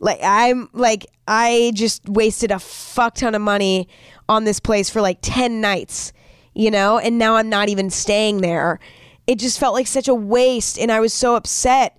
[0.00, 3.88] Like I'm like I just wasted a fuck ton of money
[4.28, 6.12] on this place for like 10 nights,
[6.54, 8.80] you know, and now I'm not even staying there.
[9.26, 11.96] It just felt like such a waste and I was so upset.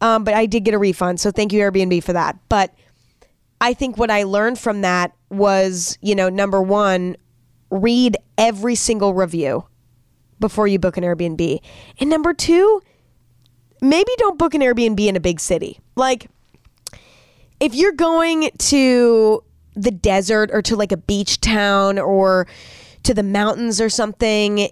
[0.00, 1.20] Um, but I did get a refund.
[1.20, 2.38] So thank you, Airbnb, for that.
[2.48, 2.74] But
[3.60, 7.16] I think what I learned from that was, you know, number one,
[7.70, 9.66] read every single review
[10.40, 11.60] before you book an Airbnb.
[11.98, 12.82] And number two,
[13.80, 15.78] maybe don't book an Airbnb in a big city.
[15.96, 16.28] Like,
[17.60, 22.46] if you're going to the desert or to like a beach town or
[23.02, 24.68] to the mountains or something,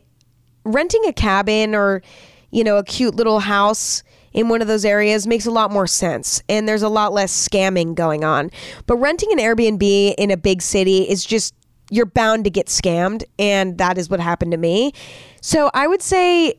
[0.64, 2.02] renting a cabin or,
[2.50, 4.02] you know, a cute little house
[4.32, 7.32] in one of those areas makes a lot more sense and there's a lot less
[7.32, 8.50] scamming going on.
[8.86, 11.54] But renting an Airbnb in a big city is just
[11.90, 14.92] you're bound to get scammed and that is what happened to me.
[15.40, 16.54] So I would say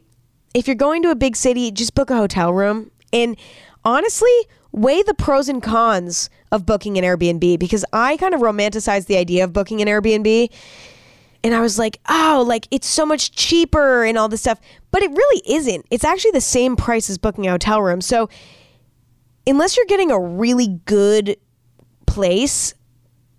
[0.54, 3.38] if you're going to a big city, just book a hotel room and
[3.86, 4.32] honestly,
[4.72, 9.18] weigh the pros and cons of booking an Airbnb because I kind of romanticized the
[9.18, 10.50] idea of booking an Airbnb
[11.44, 14.60] and I was like, oh, like it's so much cheaper and all this stuff.
[14.92, 15.86] But it really isn't.
[15.90, 18.02] It's actually the same price as booking a hotel room.
[18.02, 18.30] So
[19.48, 21.38] unless you're getting a really good
[22.06, 22.74] place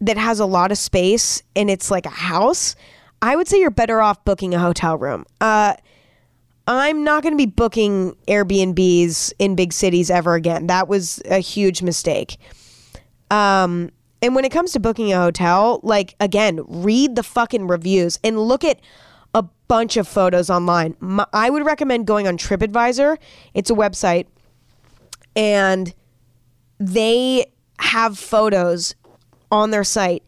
[0.00, 2.74] that has a lot of space and it's like a house,
[3.22, 5.26] I would say you're better off booking a hotel room.
[5.40, 5.74] Uh,
[6.66, 10.68] I'm not going to be booking Airbnbs in big cities ever again.
[10.68, 12.38] That was a huge mistake.
[13.30, 13.90] Um,
[14.22, 18.38] and when it comes to booking a hotel, like again, read the fucking reviews and
[18.38, 18.80] look at
[19.34, 20.96] a bunch of photos online.
[21.00, 23.18] My, I would recommend going on TripAdvisor.
[23.54, 24.26] It's a website
[25.36, 25.94] and
[26.78, 27.46] they
[27.78, 28.94] have photos
[29.50, 30.22] on their site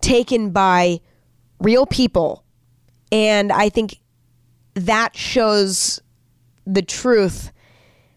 [0.00, 1.00] taken by
[1.60, 2.44] real people.
[3.10, 4.00] And I think
[4.74, 6.00] that shows
[6.66, 7.52] the truth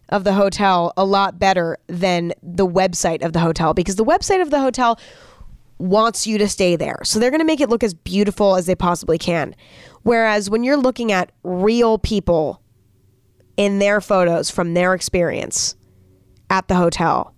[0.09, 4.41] of the hotel a lot better than the website of the hotel because the website
[4.41, 4.99] of the hotel
[5.77, 6.99] wants you to stay there.
[7.03, 9.55] So they're going to make it look as beautiful as they possibly can.
[10.03, 12.61] Whereas when you're looking at real people
[13.57, 15.75] in their photos from their experience
[16.49, 17.33] at the hotel,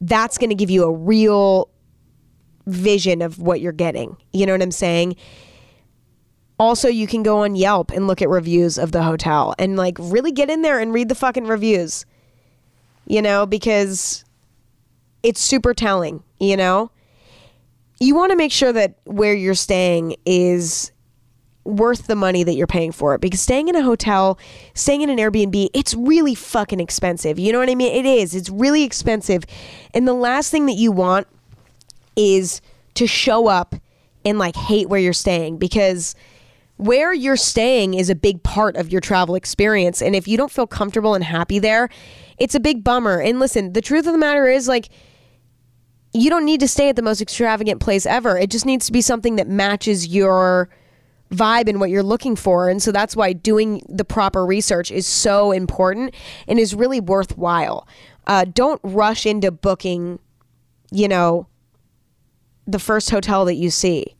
[0.00, 1.69] that's going to give you a real
[2.66, 4.16] vision of what you're getting.
[4.32, 5.16] You know what I'm saying?
[6.58, 9.96] Also, you can go on Yelp and look at reviews of the hotel and like
[9.98, 12.04] really get in there and read the fucking reviews.
[13.06, 14.24] You know, because
[15.22, 16.90] it's super telling, you know?
[17.98, 20.92] You want to make sure that where you're staying is
[21.64, 24.38] worth the money that you're paying for it because staying in a hotel,
[24.74, 27.38] staying in an Airbnb, it's really fucking expensive.
[27.38, 27.94] You know what I mean?
[27.94, 28.34] It is.
[28.34, 29.44] It's really expensive.
[29.92, 31.26] And the last thing that you want
[32.20, 32.60] is
[32.94, 33.74] to show up
[34.24, 36.14] and like hate where you're staying because
[36.76, 40.02] where you're staying is a big part of your travel experience.
[40.02, 41.88] And if you don't feel comfortable and happy there,
[42.38, 43.20] it's a big bummer.
[43.20, 44.88] And listen, the truth of the matter is like,
[46.12, 48.36] you don't need to stay at the most extravagant place ever.
[48.36, 50.68] It just needs to be something that matches your
[51.30, 52.68] vibe and what you're looking for.
[52.68, 56.14] And so that's why doing the proper research is so important
[56.48, 57.86] and is really worthwhile.
[58.26, 60.18] Uh, don't rush into booking,
[60.90, 61.46] you know,
[62.66, 64.16] the first hotel that you see.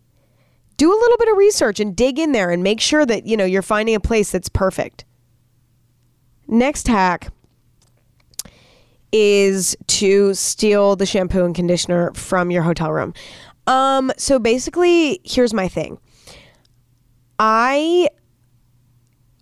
[0.76, 3.36] Do a little bit of research and dig in there and make sure that, you
[3.36, 5.04] know, you're finding a place that's perfect.
[6.48, 7.32] Next hack
[9.12, 13.12] is to steal the shampoo and conditioner from your hotel room.
[13.66, 15.98] Um, so basically, here's my thing.
[17.38, 18.08] I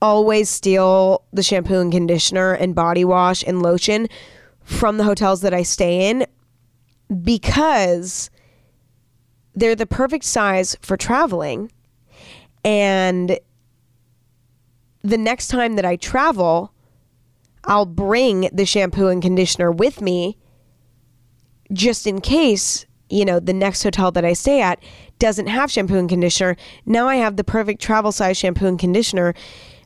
[0.00, 4.08] always steal the shampoo and conditioner and body wash and lotion
[4.62, 6.26] from the hotels that I stay in
[7.22, 8.30] because
[9.58, 11.70] they're the perfect size for traveling.
[12.64, 13.38] And
[15.02, 16.72] the next time that I travel,
[17.64, 20.38] I'll bring the shampoo and conditioner with me
[21.72, 24.82] just in case, you know, the next hotel that I stay at
[25.18, 26.56] doesn't have shampoo and conditioner,
[26.86, 29.34] now I have the perfect travel size shampoo and conditioner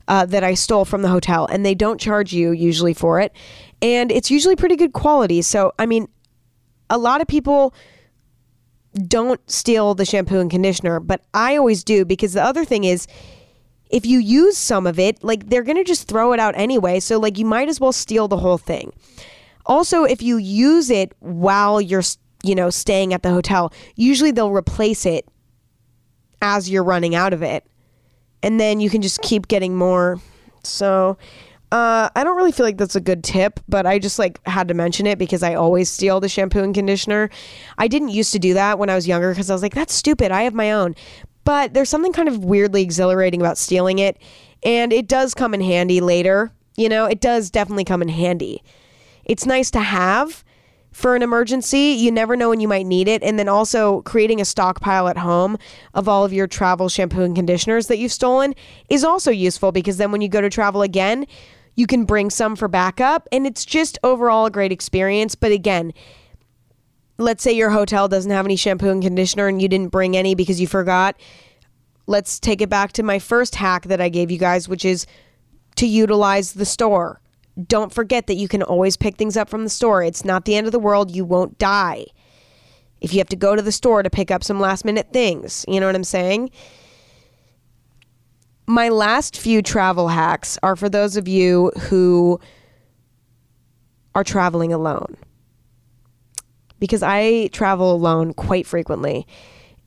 [0.08, 3.32] uh, that I stole from the hotel, and they don't charge you usually for it,
[3.80, 5.42] and it's usually pretty good quality.
[5.42, 6.08] So, I mean,
[6.90, 7.72] a lot of people
[9.08, 13.06] don't steal the shampoo and conditioner, but I always do because the other thing is
[13.90, 17.00] if you use some of it, like they're going to just throw it out anyway.
[17.00, 18.92] So, like, you might as well steal the whole thing.
[19.66, 22.02] Also, if you use it while you're
[22.42, 25.26] you know, staying at the hotel, usually they'll replace it
[26.40, 27.66] as you're running out of it.
[28.42, 30.20] And then you can just keep getting more.
[30.64, 31.16] So,
[31.72, 34.68] uh, I don't really feel like that's a good tip, but I just like had
[34.68, 37.30] to mention it because I always steal the shampoo and conditioner.
[37.78, 39.94] I didn't used to do that when I was younger because I was like, that's
[39.94, 40.30] stupid.
[40.30, 40.94] I have my own.
[41.44, 44.18] But there's something kind of weirdly exhilarating about stealing it.
[44.62, 46.52] And it does come in handy later.
[46.76, 48.62] You know, it does definitely come in handy.
[49.24, 50.44] It's nice to have,
[50.92, 51.96] for an emergency.
[51.98, 53.22] You never know when you might need it.
[53.22, 55.56] And then also creating a stockpile at home
[55.94, 58.54] of all of your travel shampoo and conditioners that you've stolen
[58.90, 61.26] is also useful because then when you go to travel again,
[61.74, 63.28] you can bring some for backup.
[63.32, 65.34] And it's just overall a great experience.
[65.34, 65.92] But again,
[67.18, 70.34] let's say your hotel doesn't have any shampoo and conditioner and you didn't bring any
[70.34, 71.20] because you forgot.
[72.06, 75.06] Let's take it back to my first hack that I gave you guys, which is
[75.76, 77.22] to utilize the store
[77.66, 80.02] don't forget that you can always pick things up from the store.
[80.02, 81.14] It's not the end of the world.
[81.14, 82.06] You won't die
[83.00, 85.64] if you have to go to the store to pick up some last minute things.
[85.68, 86.50] You know what I'm saying?
[88.66, 92.40] My last few travel hacks are for those of you who
[94.14, 95.16] are traveling alone.
[96.78, 99.26] Because I travel alone quite frequently.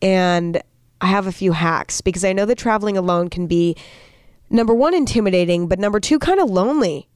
[0.01, 0.61] And
[1.01, 3.75] I have a few hacks because I know that traveling alone can be
[4.49, 7.07] number one, intimidating, but number two, kind of lonely.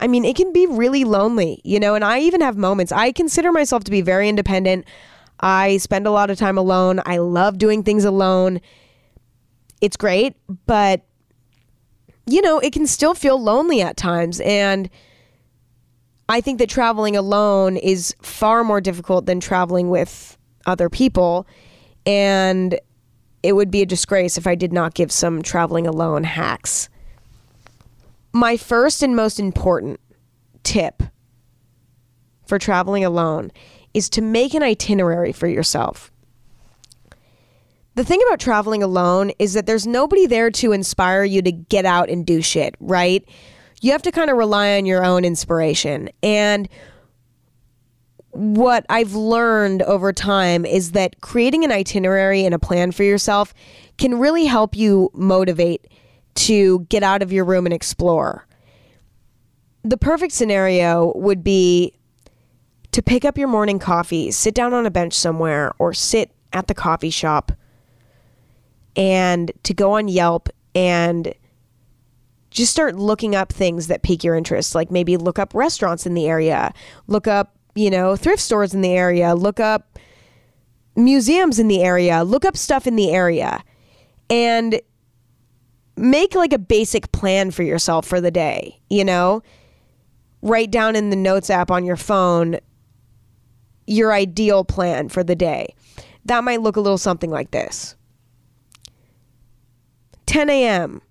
[0.00, 2.92] I mean, it can be really lonely, you know, and I even have moments.
[2.92, 4.84] I consider myself to be very independent.
[5.40, 7.00] I spend a lot of time alone.
[7.06, 8.60] I love doing things alone.
[9.80, 10.34] It's great,
[10.66, 11.02] but
[12.26, 14.90] you know, it can still feel lonely at times and
[16.28, 21.46] I think that traveling alone is far more difficult than traveling with other people
[22.04, 22.78] and
[23.42, 26.88] it would be a disgrace if I did not give some traveling alone hacks.
[28.32, 30.00] My first and most important
[30.64, 31.02] tip
[32.44, 33.52] for traveling alone
[33.94, 36.10] is to make an itinerary for yourself.
[37.96, 41.86] The thing about traveling alone is that there's nobody there to inspire you to get
[41.86, 43.26] out and do shit, right?
[43.80, 46.10] You have to kind of rely on your own inspiration.
[46.22, 46.68] And
[48.32, 53.54] what I've learned over time is that creating an itinerary and a plan for yourself
[53.96, 55.86] can really help you motivate
[56.34, 58.46] to get out of your room and explore.
[59.84, 61.94] The perfect scenario would be
[62.92, 66.66] to pick up your morning coffee, sit down on a bench somewhere, or sit at
[66.66, 67.52] the coffee shop
[68.96, 71.32] and to go on Yelp and
[72.50, 74.74] just start looking up things that pique your interest.
[74.74, 76.72] Like maybe look up restaurants in the area,
[77.06, 79.98] look up, you know, thrift stores in the area, look up
[80.96, 83.62] museums in the area, look up stuff in the area.
[84.28, 84.80] And
[85.96, 89.42] make like a basic plan for yourself for the day, you know?
[90.42, 92.58] Write down in the notes app on your phone
[93.86, 95.74] your ideal plan for the day.
[96.24, 97.94] That might look a little something like this.
[100.26, 101.02] 10 a.m.,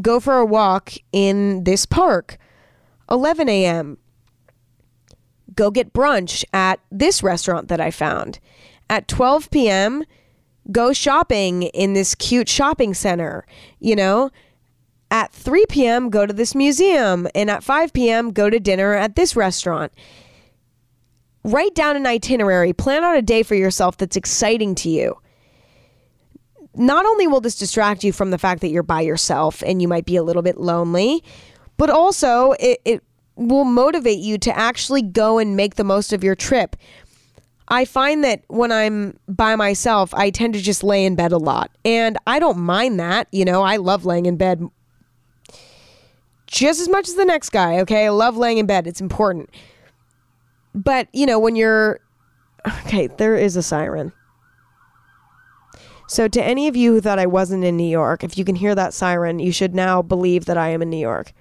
[0.00, 2.38] go for a walk in this park.
[3.10, 3.98] 11 a.m.,
[5.54, 8.40] go get brunch at this restaurant that I found.
[8.90, 10.04] At 12 p.m.,
[10.72, 13.46] go shopping in this cute shopping center,
[13.78, 14.30] you know?
[15.10, 17.28] At 3 p.m., go to this museum.
[17.34, 19.92] And at 5 p.m., go to dinner at this restaurant.
[21.44, 25.18] Write down an itinerary, plan out a day for yourself that's exciting to you.
[26.74, 29.88] Not only will this distract you from the fact that you're by yourself and you
[29.88, 31.22] might be a little bit lonely,
[31.76, 33.04] but also it, it
[33.36, 36.76] will motivate you to actually go and make the most of your trip.
[37.68, 41.38] I find that when I'm by myself, I tend to just lay in bed a
[41.38, 41.70] lot.
[41.84, 43.28] And I don't mind that.
[43.32, 44.62] You know, I love laying in bed
[46.46, 48.06] just as much as the next guy, okay?
[48.06, 49.50] I love laying in bed, it's important.
[50.74, 52.00] But, you know, when you're.
[52.86, 54.12] Okay, there is a siren.
[56.06, 58.56] So, to any of you who thought I wasn't in New York, if you can
[58.56, 61.32] hear that siren, you should now believe that I am in New York.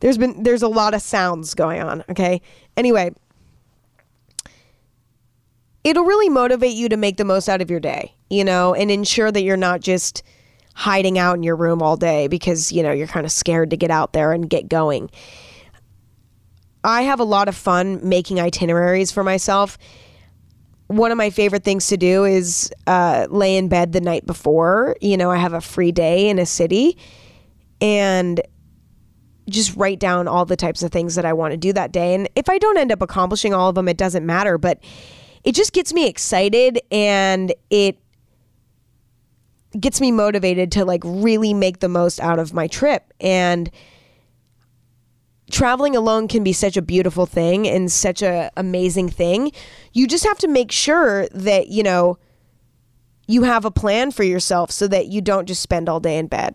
[0.00, 2.40] There's been there's a lot of sounds going on, okay?
[2.76, 3.12] Anyway,
[5.84, 8.90] it'll really motivate you to make the most out of your day, you know, and
[8.90, 10.22] ensure that you're not just
[10.74, 13.76] hiding out in your room all day because, you know, you're kind of scared to
[13.76, 15.10] get out there and get going.
[16.84, 19.78] I have a lot of fun making itineraries for myself.
[20.88, 24.96] One of my favorite things to do is uh, lay in bed the night before.
[25.00, 26.96] You know, I have a free day in a city
[27.80, 28.40] and
[29.48, 32.14] just write down all the types of things that I want to do that day.
[32.14, 34.58] And if I don't end up accomplishing all of them, it doesn't matter.
[34.58, 34.80] But
[35.44, 37.98] it just gets me excited and it
[39.78, 43.70] gets me motivated to like really make the most out of my trip and
[45.50, 49.52] traveling alone can be such a beautiful thing and such a amazing thing
[49.92, 52.18] you just have to make sure that you know
[53.28, 56.26] you have a plan for yourself so that you don't just spend all day in
[56.26, 56.54] bed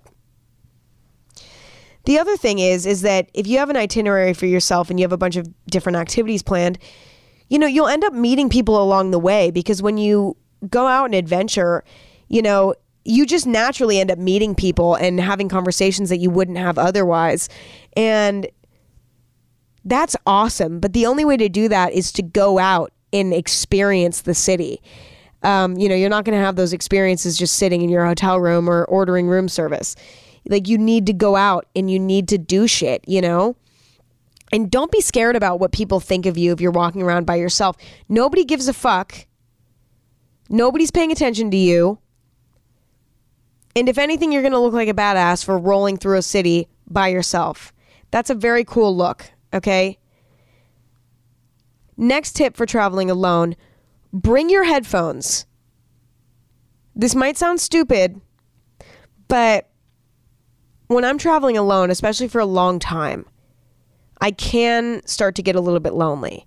[2.05, 5.03] the other thing is is that if you have an itinerary for yourself and you
[5.03, 6.77] have a bunch of different activities planned
[7.51, 10.37] you know, you'll end up meeting people along the way because when you
[10.69, 11.83] go out and adventure,
[12.29, 12.73] you know,
[13.03, 17.49] you just naturally end up meeting people and having conversations that you wouldn't have otherwise.
[17.97, 18.47] And
[19.85, 20.79] that's awesome.
[20.79, 24.81] But the only way to do that is to go out and experience the city.
[25.43, 28.39] Um, you know, you're not going to have those experiences just sitting in your hotel
[28.39, 29.95] room or ordering room service.
[30.47, 33.55] Like, you need to go out and you need to do shit, you know?
[34.51, 37.35] And don't be scared about what people think of you if you're walking around by
[37.35, 37.77] yourself.
[38.09, 39.25] Nobody gives a fuck.
[40.49, 41.99] Nobody's paying attention to you.
[43.75, 46.67] And if anything, you're going to look like a badass for rolling through a city
[46.87, 47.71] by yourself.
[48.11, 49.97] That's a very cool look, okay?
[51.97, 53.55] Next tip for traveling alone
[54.13, 55.45] bring your headphones.
[56.95, 58.19] This might sound stupid,
[59.27, 59.69] but
[60.87, 63.25] when I'm traveling alone, especially for a long time,
[64.19, 66.45] I can start to get a little bit lonely.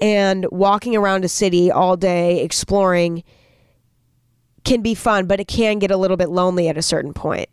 [0.00, 3.24] And walking around a city all day exploring
[4.64, 7.48] can be fun, but it can get a little bit lonely at a certain point,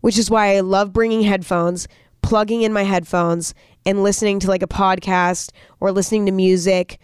[0.00, 1.88] which is why I love bringing headphones,
[2.22, 3.54] plugging in my headphones,
[3.86, 5.50] and listening to like a podcast
[5.80, 6.98] or listening to music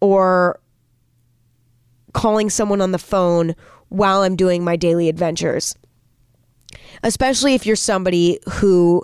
[0.00, 0.60] or
[2.12, 3.54] calling someone on the phone
[3.88, 5.74] while I'm doing my daily adventures.
[7.02, 9.02] Especially if you're somebody who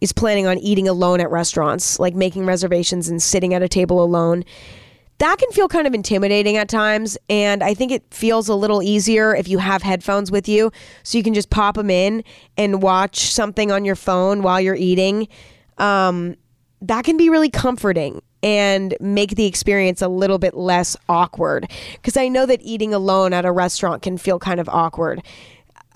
[0.00, 4.02] is planning on eating alone at restaurants, like making reservations and sitting at a table
[4.02, 4.44] alone.
[5.18, 8.82] That can feel kind of intimidating at times, and I think it feels a little
[8.82, 10.72] easier if you have headphones with you
[11.04, 12.24] so you can just pop them in
[12.56, 15.28] and watch something on your phone while you're eating.
[15.78, 16.36] Um,
[16.80, 21.70] that can be really comforting and make the experience a little bit less awkward.
[21.92, 25.22] Because I know that eating alone at a restaurant can feel kind of awkward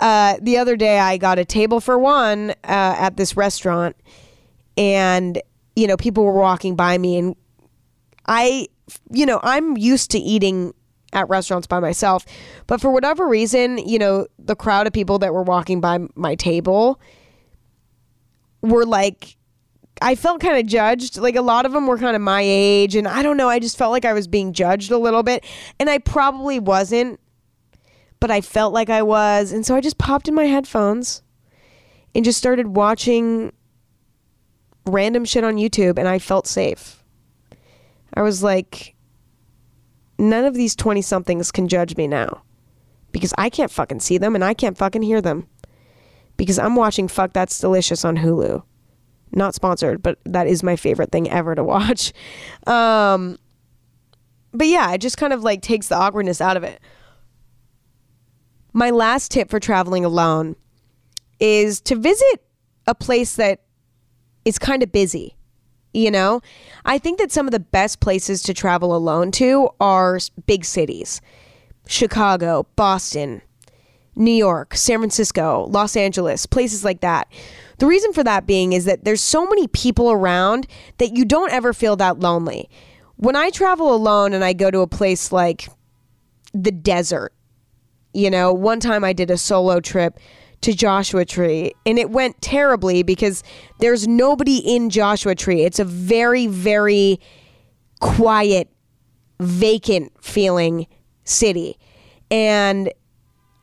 [0.01, 3.97] uh, the other day I got a table for one uh, at this restaurant,
[4.77, 5.41] and
[5.75, 7.37] you know people were walking by me, and
[8.27, 8.69] I,
[9.11, 10.75] you know, I'm used to eating
[11.13, 12.27] at restaurants by myself,
[12.67, 16.35] but for whatever reason, you know, the crowd of people that were walking by my
[16.35, 17.01] table
[18.63, 19.36] were like.
[20.03, 21.19] I felt kind of judged.
[21.19, 23.49] Like a lot of them were kind of my age, and I don't know.
[23.49, 25.45] I just felt like I was being judged a little bit,
[25.79, 27.19] and I probably wasn't
[28.21, 29.53] but I felt like I was.
[29.53, 31.23] And so I just popped in my headphones
[32.15, 33.53] and just started watching
[34.87, 37.03] random shit on YouTube and I felt safe.
[38.15, 38.95] I was like,
[40.19, 42.43] none of these 20 somethings can judge me now
[43.13, 45.47] because I can't fucking see them and I can't fucking hear them
[46.37, 48.63] because I'm watching Fuck That's Delicious on Hulu.
[49.33, 52.13] Not sponsored, but that is my favorite thing ever to watch.
[52.67, 53.39] Um,
[54.53, 56.81] but yeah, it just kind of like takes the awkwardness out of it.
[58.73, 60.57] My last tip for traveling alone
[61.39, 62.43] is to visit
[62.87, 63.61] a place that
[64.45, 65.37] is kind of busy.
[65.93, 66.41] You know,
[66.85, 71.21] I think that some of the best places to travel alone to are big cities
[71.87, 73.43] Chicago, Boston,
[74.15, 77.29] New York, San Francisco, Los Angeles, places like that.
[77.79, 80.67] The reason for that being is that there's so many people around
[80.99, 82.71] that you don't ever feel that lonely.
[83.17, 85.69] When I travel alone and I go to a place like
[86.55, 87.33] the desert,
[88.13, 90.19] you know, one time I did a solo trip
[90.63, 93.43] to Joshua Tree and it went terribly because
[93.79, 95.63] there's nobody in Joshua Tree.
[95.63, 97.21] It's a very, very
[98.01, 98.71] quiet,
[99.39, 100.87] vacant feeling
[101.25, 101.79] city.
[102.31, 102.91] And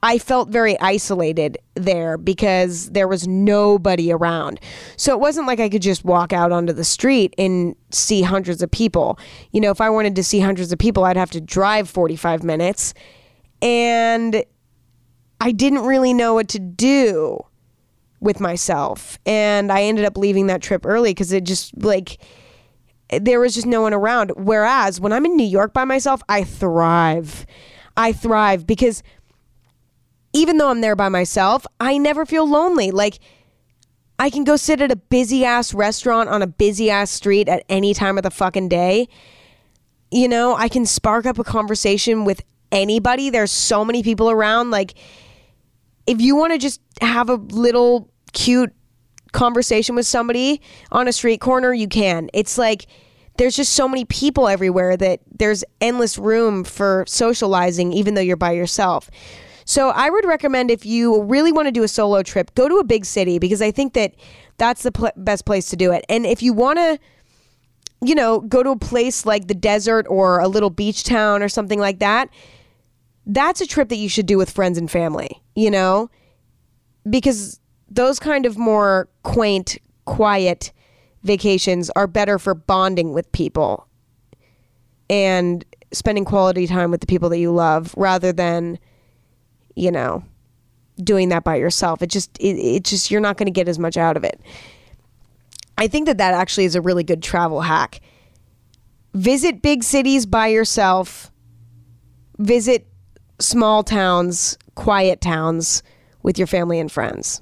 [0.04, 4.60] I felt very isolated there because there was nobody around.
[4.97, 8.62] So it wasn't like I could just walk out onto the street and see hundreds
[8.62, 9.18] of people.
[9.54, 12.43] You know, if I wanted to see hundreds of people, I'd have to drive 45
[12.43, 12.93] minutes.
[13.62, 14.43] And
[15.39, 17.39] I didn't really know what to do
[18.20, 19.18] with myself.
[19.26, 22.18] And I ended up leaving that trip early because it just like
[23.10, 24.34] there was just no one around.
[24.36, 27.45] Whereas when I'm in New York by myself, I thrive.
[27.95, 29.01] I thrive because
[30.34, 32.91] even though I'm there by myself, I never feel lonely.
[32.91, 33.19] Like,
[34.19, 37.63] I can go sit at a busy ass restaurant on a busy ass street at
[37.69, 39.07] any time of the fucking day.
[40.11, 43.29] You know, I can spark up a conversation with anybody.
[43.29, 44.71] There's so many people around.
[44.71, 44.95] Like,
[46.07, 48.73] if you want to just have a little cute
[49.31, 50.61] conversation with somebody
[50.91, 52.29] on a street corner, you can.
[52.34, 52.88] It's like,
[53.38, 58.38] there's just so many people everywhere that there's endless room for socializing, even though you're
[58.38, 59.09] by yourself.
[59.66, 62.76] So I would recommend if you really want to do a solo trip, go to
[62.76, 64.14] a big city because I think that
[64.57, 66.05] that's the pl- best place to do it.
[66.09, 66.99] And if you want to
[68.03, 71.47] you know, go to a place like the desert or a little beach town or
[71.47, 72.30] something like that,
[73.26, 76.09] that's a trip that you should do with friends and family, you know?
[77.09, 77.59] Because
[77.89, 80.74] those kind of more quaint, quiet
[81.24, 83.88] vacations are better for bonding with people
[85.09, 88.78] and spending quality time with the people that you love rather than
[89.76, 90.24] you know,
[90.97, 92.01] doing that by yourself.
[92.01, 94.39] It just, it, it just, you're not going to get as much out of it.
[95.78, 97.99] I think that that actually is a really good travel hack.
[99.13, 101.32] Visit big cities by yourself.
[102.38, 102.88] Visit
[103.39, 105.84] small towns, quiet towns
[106.21, 107.41] with your family and friends.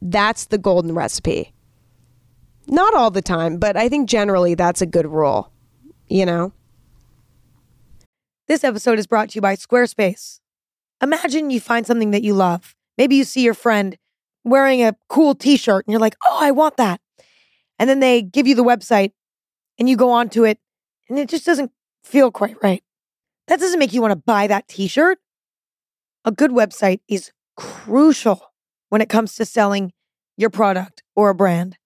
[0.00, 1.52] That's the golden recipe.
[2.66, 5.50] Not all the time, but I think generally that's a good rule,
[6.08, 6.52] you know?
[8.46, 10.40] This episode is brought to you by Squarespace.
[11.02, 12.74] Imagine you find something that you love.
[12.96, 13.96] Maybe you see your friend
[14.44, 17.00] wearing a cool t shirt and you're like, oh, I want that.
[17.78, 19.12] And then they give you the website
[19.78, 20.58] and you go onto it
[21.08, 21.72] and it just doesn't
[22.02, 22.82] feel quite right.
[23.48, 25.18] That doesn't make you want to buy that t shirt.
[26.24, 28.40] A good website is crucial
[28.88, 29.92] when it comes to selling
[30.36, 31.76] your product or a brand.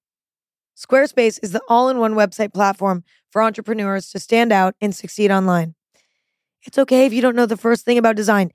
[0.77, 5.31] Squarespace is the all in one website platform for entrepreneurs to stand out and succeed
[5.31, 5.75] online.
[6.63, 8.53] It's okay if you don't know the first thing about design.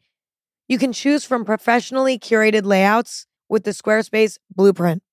[0.68, 5.04] You can choose from professionally curated layouts with the Squarespace blueprint.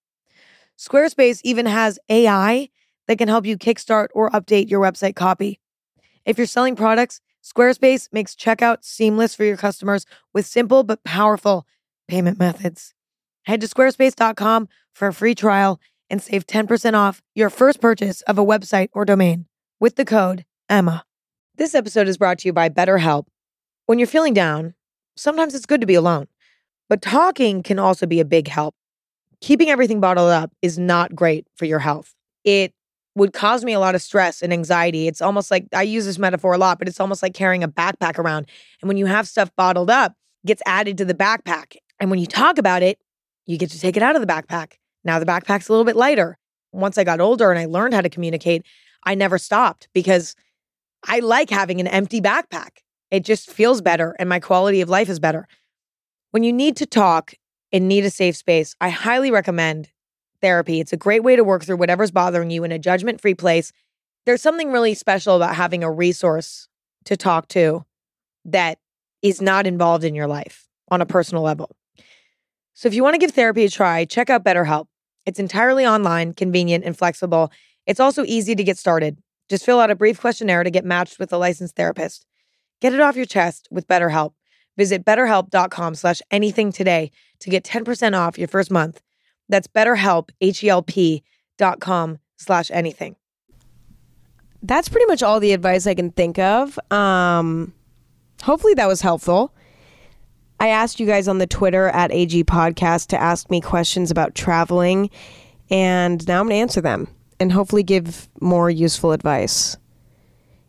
[0.78, 2.68] Squarespace even has AI
[3.06, 5.60] that can help you kickstart or update your website copy.
[6.24, 11.66] If you're selling products, Squarespace makes checkout seamless for your customers with simple but powerful
[12.06, 12.94] payment methods.
[13.44, 18.38] Head to squarespace.com for a free trial and save 10% off your first purchase of
[18.38, 19.46] a website or domain
[19.78, 21.02] with the code EMMA.
[21.56, 23.24] This episode is brought to you by BetterHelp.
[23.86, 24.74] When you're feeling down,
[25.20, 26.26] sometimes it's good to be alone,
[26.88, 28.74] but talking can also be a big help.
[29.40, 32.14] Keeping everything bottled up is not great for your health.
[32.44, 32.74] It
[33.14, 35.08] would cause me a lot of stress and anxiety.
[35.08, 37.68] It's almost like I use this metaphor a lot, but it's almost like carrying a
[37.68, 38.46] backpack around.
[38.80, 40.14] And when you have stuff bottled up,
[40.46, 41.76] gets added to the backpack.
[41.98, 42.98] And when you talk about it,
[43.46, 44.74] you get to take it out of the backpack.
[45.04, 46.38] Now the backpack's a little bit lighter.
[46.72, 48.64] Once I got older and I learned how to communicate,
[49.04, 50.34] I never stopped because
[51.06, 52.78] I like having an empty backpack.
[53.10, 55.46] It just feels better and my quality of life is better.
[56.30, 57.34] When you need to talk
[57.72, 59.90] and need a safe space, I highly recommend
[60.40, 60.80] therapy.
[60.80, 63.72] It's a great way to work through whatever's bothering you in a judgment free place.
[64.26, 66.68] There's something really special about having a resource
[67.04, 67.84] to talk to
[68.44, 68.78] that
[69.22, 71.70] is not involved in your life on a personal level.
[72.74, 74.86] So if you want to give therapy a try, check out BetterHelp.
[75.26, 77.52] It's entirely online, convenient, and flexible.
[77.86, 79.18] It's also easy to get started.
[79.48, 82.24] Just fill out a brief questionnaire to get matched with a licensed therapist.
[82.80, 84.32] Get it off your chest with BetterHelp.
[84.76, 87.10] Visit betterhelp.com slash anything today
[87.40, 89.02] to get 10% off your first month.
[89.48, 91.22] That's betterhelp, H-E-L-P
[91.58, 93.16] dot com slash anything.
[94.62, 96.78] That's pretty much all the advice I can think of.
[96.90, 97.74] Um,
[98.42, 99.54] hopefully that was helpful.
[100.58, 104.34] I asked you guys on the Twitter at AG Podcast to ask me questions about
[104.34, 105.08] traveling,
[105.70, 107.08] and now I'm going to answer them
[107.38, 109.78] and hopefully give more useful advice.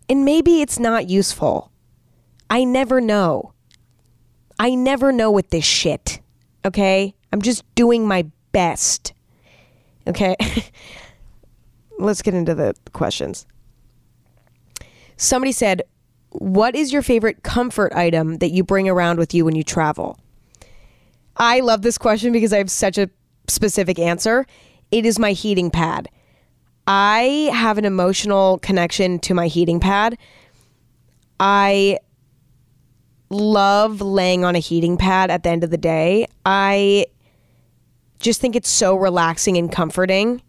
[0.10, 1.71] And maybe it's not useful.
[2.52, 3.54] I never know.
[4.60, 6.20] I never know with this shit.
[6.66, 7.16] Okay?
[7.32, 9.14] I'm just doing my best.
[10.06, 10.36] Okay?
[11.98, 13.46] Let's get into the questions.
[15.16, 15.84] Somebody said,
[16.32, 20.20] What is your favorite comfort item that you bring around with you when you travel?
[21.38, 23.10] I love this question because I have such a
[23.48, 24.46] specific answer.
[24.92, 26.10] It is my heating pad.
[26.86, 30.18] I have an emotional connection to my heating pad.
[31.40, 32.00] I
[33.32, 36.28] love laying on a heating pad at the end of the day.
[36.46, 37.08] I
[38.20, 40.42] just think it's so relaxing and comforting.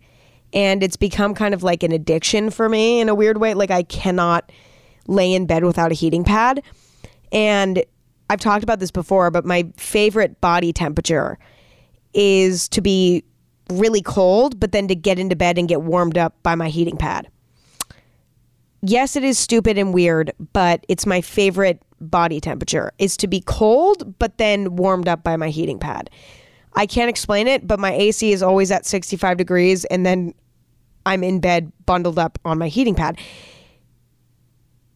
[0.53, 3.55] And it's become kind of like an addiction for me in a weird way.
[3.55, 4.53] Like, I cannot
[5.07, 6.63] lay in bed without a heating pad.
[7.33, 7.83] And
[8.29, 11.39] I've talked about this before, but my favorite body temperature
[12.13, 13.25] is to be
[13.71, 16.99] really cold, but then to get into bed and get warmed up by my heating
[16.99, 17.29] pad.
[18.83, 21.81] Yes, it is stupid and weird, but it's my favorite
[22.11, 26.11] body temperature is to be cold, but then warmed up by my heating pad.
[26.75, 30.35] I can't explain it, but my AC is always at 65 degrees, and then
[31.05, 33.19] I'm in bed bundled up on my heating pad.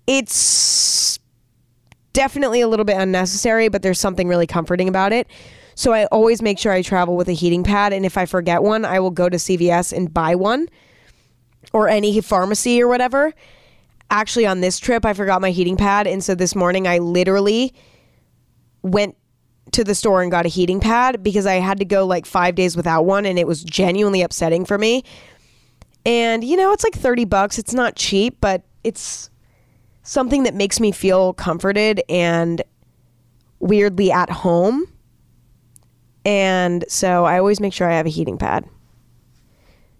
[0.06, 1.18] It's
[2.12, 5.28] definitely a little bit unnecessary, but there's something really comforting about it.
[5.74, 7.92] So I always make sure I travel with a heating pad.
[7.92, 10.68] And if I forget one, I will go to CVS and buy one
[11.74, 13.34] or any pharmacy or whatever.
[14.10, 16.06] Actually, on this trip, I forgot my heating pad.
[16.06, 17.74] And so this morning, I literally
[18.82, 19.16] went
[19.72, 22.54] to the store and got a heating pad because I had to go like five
[22.54, 23.26] days without one.
[23.26, 25.02] And it was genuinely upsetting for me.
[26.04, 27.58] And, you know, it's like 30 bucks.
[27.58, 29.28] It's not cheap, but it's
[30.04, 32.62] something that makes me feel comforted and
[33.58, 34.86] weirdly at home.
[36.24, 38.68] And so I always make sure I have a heating pad.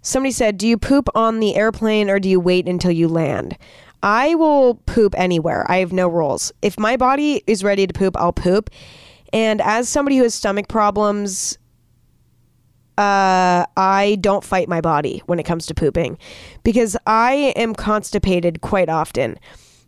[0.03, 3.59] Somebody said, Do you poop on the airplane or do you wait until you land?
[4.07, 5.69] I will poop anywhere.
[5.69, 6.53] I have no rules.
[6.63, 8.71] If my body is ready to poop, I'll poop.
[9.33, 11.59] And as somebody who has stomach problems,
[12.97, 16.19] uh, I don't fight my body when it comes to pooping
[16.63, 19.41] because I am constipated quite often.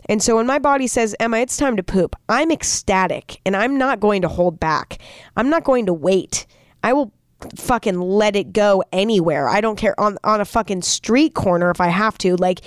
[0.08, 3.78] And so when my body says, Emma, it's time to poop, I'm ecstatic and I'm
[3.78, 4.98] not going to hold back.
[5.36, 6.44] I'm not going to wait.
[6.82, 7.12] I will
[7.54, 9.48] fucking let it go anywhere.
[9.48, 12.34] I don't care on on a fucking street corner if I have to.
[12.34, 12.62] Like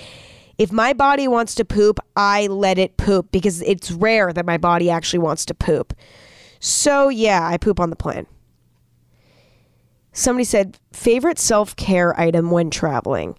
[0.58, 4.58] if my body wants to poop, I let it poop because it's rare that my
[4.58, 5.94] body actually wants to poop.
[6.60, 8.26] So yeah, I poop on the plane.
[10.12, 13.36] Somebody said, favorite self care item when traveling?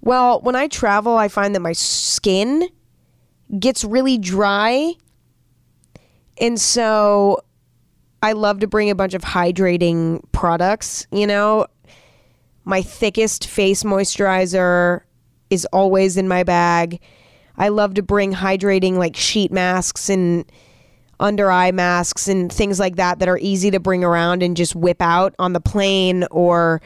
[0.00, 2.68] Well, when I travel, I find that my skin
[3.58, 4.94] gets really dry.
[6.38, 7.42] And so
[8.22, 11.06] I love to bring a bunch of hydrating products.
[11.12, 11.66] You know,
[12.64, 15.02] my thickest face moisturizer
[15.52, 17.00] is always in my bag.
[17.56, 20.50] I love to bring hydrating like sheet masks and
[21.20, 24.74] under eye masks and things like that that are easy to bring around and just
[24.74, 26.80] whip out on the plane or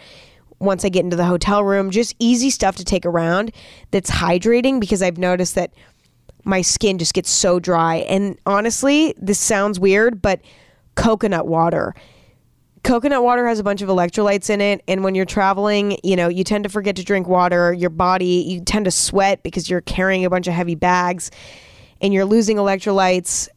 [0.58, 1.90] once I get into the hotel room.
[1.90, 3.52] Just easy stuff to take around
[3.92, 5.72] that's hydrating because I've noticed that
[6.44, 7.96] my skin just gets so dry.
[8.08, 10.40] And honestly, this sounds weird, but
[10.96, 11.94] coconut water.
[12.86, 14.80] Coconut water has a bunch of electrolytes in it.
[14.86, 17.72] And when you're traveling, you know, you tend to forget to drink water.
[17.72, 21.32] Your body, you tend to sweat because you're carrying a bunch of heavy bags
[22.00, 23.48] and you're losing electrolytes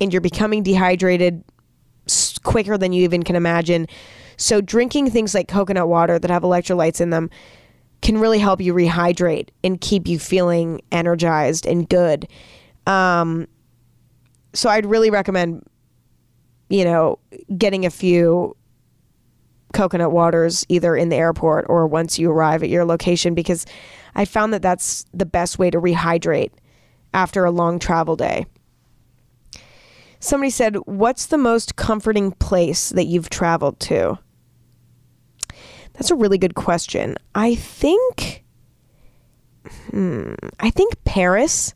[0.00, 1.42] and you're becoming dehydrated
[2.44, 3.88] quicker than you even can imagine.
[4.36, 7.30] So, drinking things like coconut water that have electrolytes in them
[8.00, 12.28] can really help you rehydrate and keep you feeling energized and good.
[12.86, 13.48] Um,
[14.52, 15.66] so, I'd really recommend,
[16.68, 17.18] you know,
[17.56, 18.56] getting a few
[19.72, 23.66] coconut waters either in the airport or once you arrive at your location because
[24.14, 26.52] I found that that's the best way to rehydrate
[27.12, 28.46] after a long travel day.
[30.20, 34.18] Somebody said, What's the most comforting place that you've traveled to?
[35.92, 37.16] That's a really good question.
[37.34, 38.42] I think,
[39.90, 41.74] hmm, I think Paris,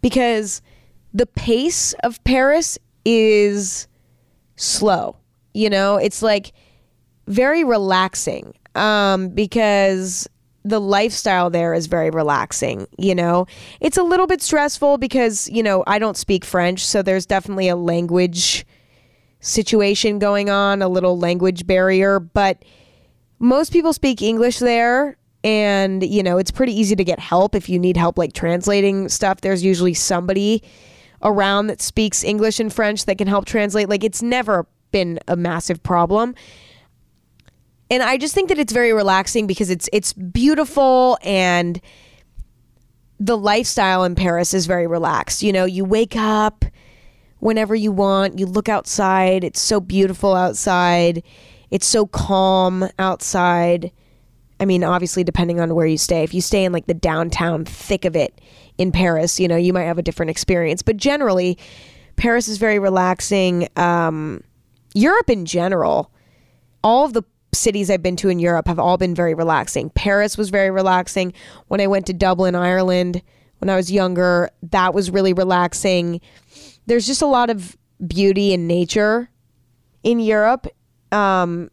[0.00, 0.62] because
[1.12, 3.86] the pace of Paris is
[4.56, 5.16] slow.
[5.52, 6.52] You know, it's like
[7.26, 10.28] very relaxing um, because
[10.64, 12.86] the lifestyle there is very relaxing.
[12.98, 13.46] You know,
[13.80, 16.84] it's a little bit stressful because, you know, I don't speak French.
[16.84, 18.66] So there's definitely a language
[19.40, 22.18] situation going on, a little language barrier.
[22.18, 22.64] But
[23.38, 25.16] most people speak English there.
[25.44, 29.10] And, you know, it's pretty easy to get help if you need help, like translating
[29.10, 29.42] stuff.
[29.42, 30.62] There's usually somebody
[31.24, 33.88] around that speaks English and French that can help translate.
[33.88, 36.34] Like it's never been a massive problem.
[37.90, 41.80] And I just think that it's very relaxing because it's it's beautiful and
[43.20, 45.42] the lifestyle in Paris is very relaxed.
[45.42, 46.64] You know, you wake up
[47.38, 51.22] whenever you want, you look outside, it's so beautiful outside.
[51.70, 53.92] It's so calm outside.
[54.60, 56.22] I mean, obviously depending on where you stay.
[56.22, 58.40] If you stay in like the downtown thick of it
[58.78, 60.82] in Paris, you know, you might have a different experience.
[60.82, 61.58] But generally,
[62.16, 63.68] Paris is very relaxing.
[63.76, 64.42] Um,
[64.94, 66.10] Europe in general,
[66.82, 67.22] all of the
[67.52, 69.90] cities I've been to in Europe have all been very relaxing.
[69.90, 71.32] Paris was very relaxing.
[71.68, 73.22] When I went to Dublin, Ireland,
[73.58, 76.20] when I was younger, that was really relaxing.
[76.86, 79.30] There's just a lot of beauty and nature
[80.02, 80.66] in Europe.
[81.12, 81.70] Um,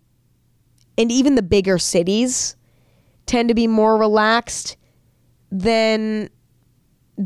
[0.98, 2.56] and even the bigger cities
[3.26, 4.78] tend to be more relaxed
[5.52, 6.30] than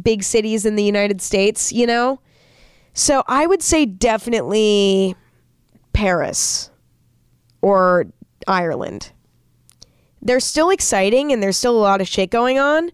[0.04, 2.20] big cities in the United States, you know?
[2.94, 5.16] So I would say definitely
[5.94, 6.70] Paris
[7.62, 8.08] or
[8.48, 9.12] Ireland.
[10.22, 12.92] They're still exciting and there's still a lot of shit going on,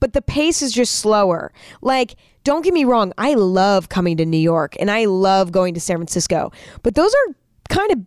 [0.00, 1.52] but the pace is just slower.
[1.82, 5.72] Like, don't get me wrong, I love coming to New York and I love going
[5.74, 6.52] to San Francisco,
[6.82, 7.34] but those are
[7.70, 8.00] kind of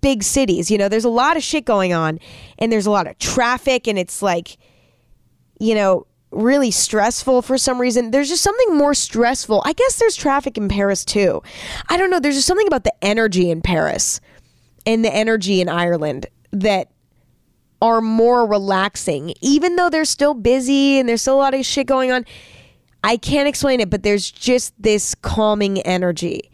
[0.00, 0.70] big cities.
[0.70, 2.18] You know, there's a lot of shit going on
[2.58, 4.56] and there's a lot of traffic and it's like,
[5.58, 8.10] you know, really stressful for some reason.
[8.10, 9.62] There's just something more stressful.
[9.64, 11.42] I guess there's traffic in Paris too.
[11.88, 12.20] I don't know.
[12.20, 14.20] There's just something about the energy in Paris
[14.86, 16.90] and the energy in Ireland that
[17.82, 21.86] are more relaxing, even though they're still busy and there's still a lot of shit
[21.86, 22.24] going on.
[23.02, 26.50] I can't explain it, but there's just this calming energy.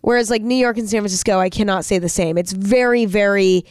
[0.00, 2.38] Whereas, like New York and San Francisco, I cannot say the same.
[2.38, 3.64] It's very, very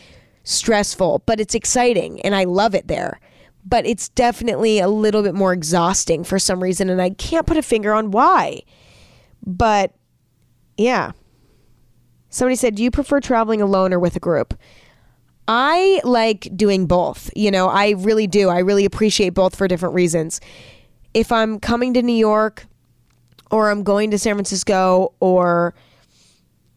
[0.43, 3.19] stressful, but it's exciting and I love it there.
[3.67, 7.57] But it's definitely a little bit more exhausting for some reason, and I can't put
[7.57, 8.61] a finger on why.
[9.45, 9.93] But
[10.77, 11.11] yeah.
[12.29, 14.53] Somebody said, Do you prefer traveling alone or with a group?
[15.47, 17.29] I like doing both.
[17.35, 18.49] You know, I really do.
[18.49, 20.41] I really appreciate both for different reasons.
[21.13, 22.65] If I'm coming to New York
[23.49, 25.73] or I'm going to San Francisco or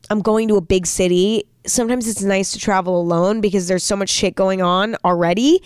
[0.08, 3.96] I'm going to a big city, sometimes it's nice to travel alone because there's so
[3.96, 5.62] much shit going on already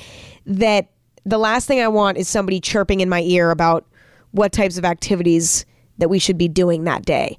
[0.46, 0.88] that
[1.24, 3.86] the last thing I want is somebody chirping in my ear about
[4.32, 5.64] what types of activities
[5.98, 7.38] that we should be doing that day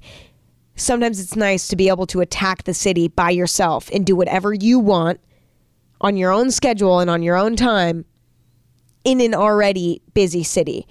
[0.76, 4.52] sometimes it's nice to be able to attack the city by yourself and do whatever
[4.52, 5.18] you want
[6.00, 8.04] on your own schedule and on your own time
[9.04, 10.86] in an already busy city.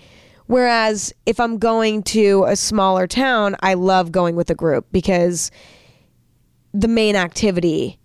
[0.48, 5.52] Whereas if I'm going to a smaller town, I love going with a group because
[6.74, 8.00] the main activity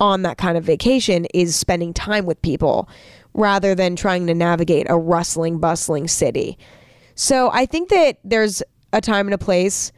[0.00, 2.88] on that kind of vacation is spending time with people
[3.34, 6.58] rather than trying to navigate a rustling, bustling city.
[7.14, 8.62] So I think that there's
[8.92, 9.92] a time and a place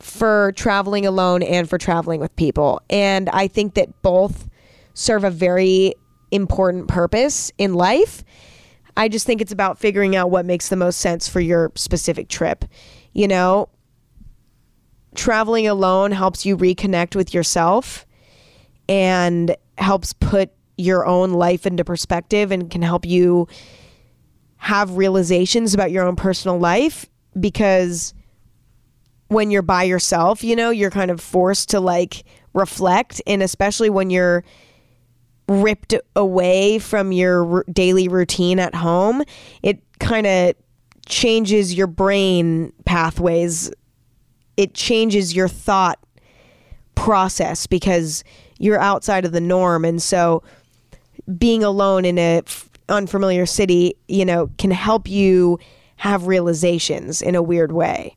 [0.00, 2.80] for traveling alone and for traveling with people.
[2.88, 4.48] And I think that both
[4.94, 5.94] serve a very
[6.30, 8.24] important purpose in life.
[8.96, 12.28] I just think it's about figuring out what makes the most sense for your specific
[12.28, 12.64] trip.
[13.12, 13.68] You know,
[15.14, 18.06] traveling alone helps you reconnect with yourself
[18.88, 23.46] and helps put your own life into perspective and can help you
[24.56, 27.06] have realizations about your own personal life
[27.38, 28.12] because
[29.28, 33.22] when you're by yourself, you know, you're kind of forced to like reflect.
[33.26, 34.44] And especially when you're
[35.48, 39.22] ripped away from your daily routine at home,
[39.62, 40.54] it kind of
[41.06, 43.70] changes your brain pathways.
[44.56, 45.98] It changes your thought
[46.94, 48.24] process because
[48.58, 49.84] you're outside of the norm.
[49.84, 50.42] And so
[51.38, 55.58] being alone in a f- unfamiliar city, you know, can help you
[55.96, 58.16] have realizations in a weird way.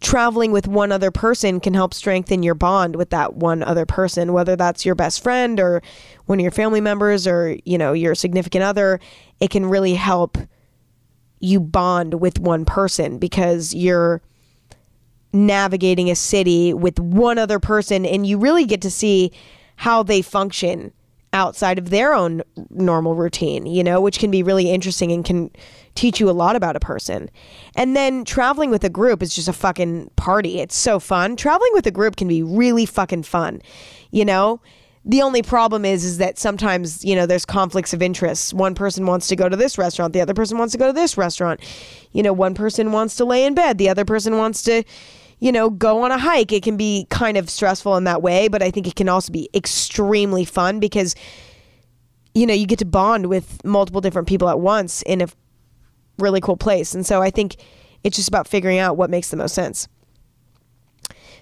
[0.00, 4.32] Traveling with one other person can help strengthen your bond with that one other person
[4.32, 5.80] whether that's your best friend or
[6.26, 8.98] one of your family members or you know your significant other.
[9.40, 10.38] It can really help
[11.38, 14.22] you bond with one person because you're
[15.32, 19.32] navigating a city with one other person and you really get to see
[19.76, 20.92] how they function
[21.32, 25.50] outside of their own normal routine, you know, which can be really interesting and can
[25.94, 27.30] teach you a lot about a person.
[27.76, 30.60] And then traveling with a group is just a fucking party.
[30.60, 31.36] It's so fun.
[31.36, 33.62] Traveling with a group can be really fucking fun,
[34.10, 34.60] you know?
[35.04, 38.54] The only problem is is that sometimes, you know, there's conflicts of interest.
[38.54, 40.92] One person wants to go to this restaurant, the other person wants to go to
[40.92, 41.60] this restaurant.
[42.12, 44.84] You know, one person wants to lay in bed, the other person wants to
[45.42, 46.52] you know, go on a hike.
[46.52, 49.32] It can be kind of stressful in that way, but I think it can also
[49.32, 51.16] be extremely fun because,
[52.32, 55.26] you know, you get to bond with multiple different people at once in a
[56.20, 56.94] really cool place.
[56.94, 57.56] And so I think
[58.04, 59.88] It's just about figuring out what makes the most sense.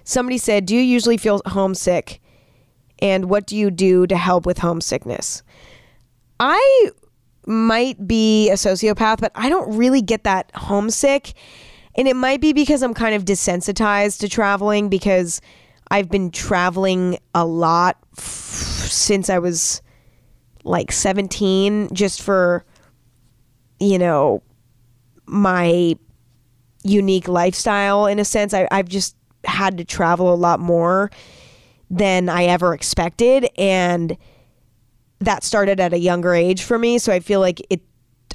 [0.03, 2.21] Somebody said, Do you usually feel homesick?
[2.99, 5.43] And what do you do to help with homesickness?
[6.39, 6.89] I
[7.45, 11.33] might be a sociopath, but I don't really get that homesick.
[11.95, 15.41] And it might be because I'm kind of desensitized to traveling because
[15.89, 19.81] I've been traveling a lot f- since I was
[20.63, 22.63] like 17, just for,
[23.79, 24.41] you know,
[25.25, 25.95] my
[26.83, 28.53] unique lifestyle in a sense.
[28.53, 31.11] I, I've just had to travel a lot more
[31.89, 33.49] than I ever expected.
[33.57, 34.17] And
[35.19, 36.97] that started at a younger age for me.
[36.97, 37.81] So I feel like it,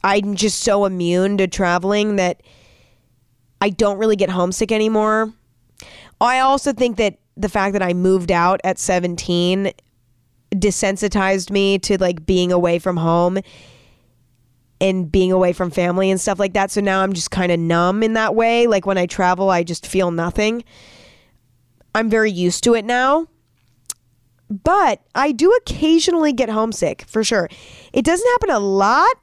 [0.05, 2.43] I'm just so immune to traveling that
[3.67, 5.33] I don't really get homesick anymore.
[6.21, 9.73] I also think that the fact that I moved out at 17
[10.55, 13.41] desensitized me to like being away from home
[14.81, 16.71] and being away from family and stuff like that.
[16.71, 18.69] So now I'm just kind of numb in that way.
[18.69, 20.63] Like when I travel, I just feel nothing.
[21.93, 23.27] I'm very used to it now.
[24.49, 27.49] But I do occasionally get homesick for sure.
[27.93, 29.17] It doesn't happen a lot,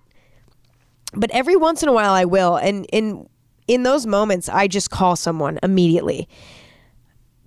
[1.13, 2.57] but every once in a while I will.
[2.57, 3.29] And in
[3.68, 6.28] in those moments, I just call someone immediately.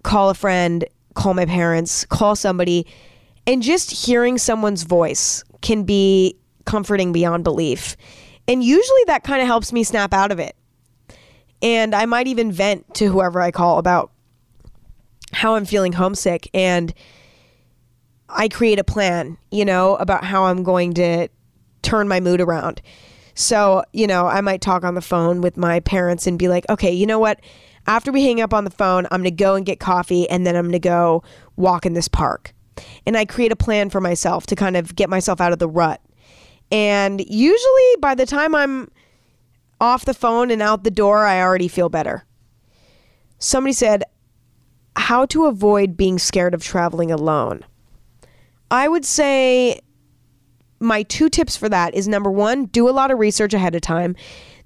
[0.03, 2.87] Call a friend, call my parents, call somebody,
[3.47, 7.97] and just hearing someone's voice can be comforting beyond belief.
[8.49, 10.57] And usually that kind of helps me snap out of it.
[11.63, 14.13] And I might even vent to whoever I call about
[15.33, 16.93] how I'm feeling homesick and
[18.29, 21.29] I create a plan, you know, about how I'm going to
[21.83, 22.83] turn my mood around.
[23.37, 26.65] So, you know, I might talk on the phone with my parents and be like,
[26.71, 27.39] okay, you know what?
[27.87, 30.47] After we hang up on the phone, I'm going to go and get coffee and
[30.47, 31.23] then I'm going to go
[31.55, 32.55] walk in this park.
[33.07, 35.69] And I create a plan for myself to kind of get myself out of the
[35.69, 36.01] rut.
[36.73, 38.91] And usually by the time I'm
[39.83, 42.25] off the phone and out the door, I already feel better.
[43.39, 44.03] Somebody said,
[44.97, 47.65] how to avoid being scared of traveling alone.
[48.71, 49.81] I would say
[50.81, 53.81] my two tips for that is number one, do a lot of research ahead of
[53.81, 54.17] time.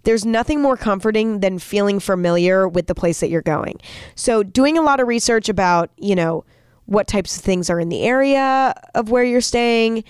[0.05, 3.79] There's nothing more comforting than feeling familiar with the place that you're going.
[4.15, 6.45] So, doing a lot of research about, you know,
[6.87, 10.05] what types of things are in the area of where you're staying,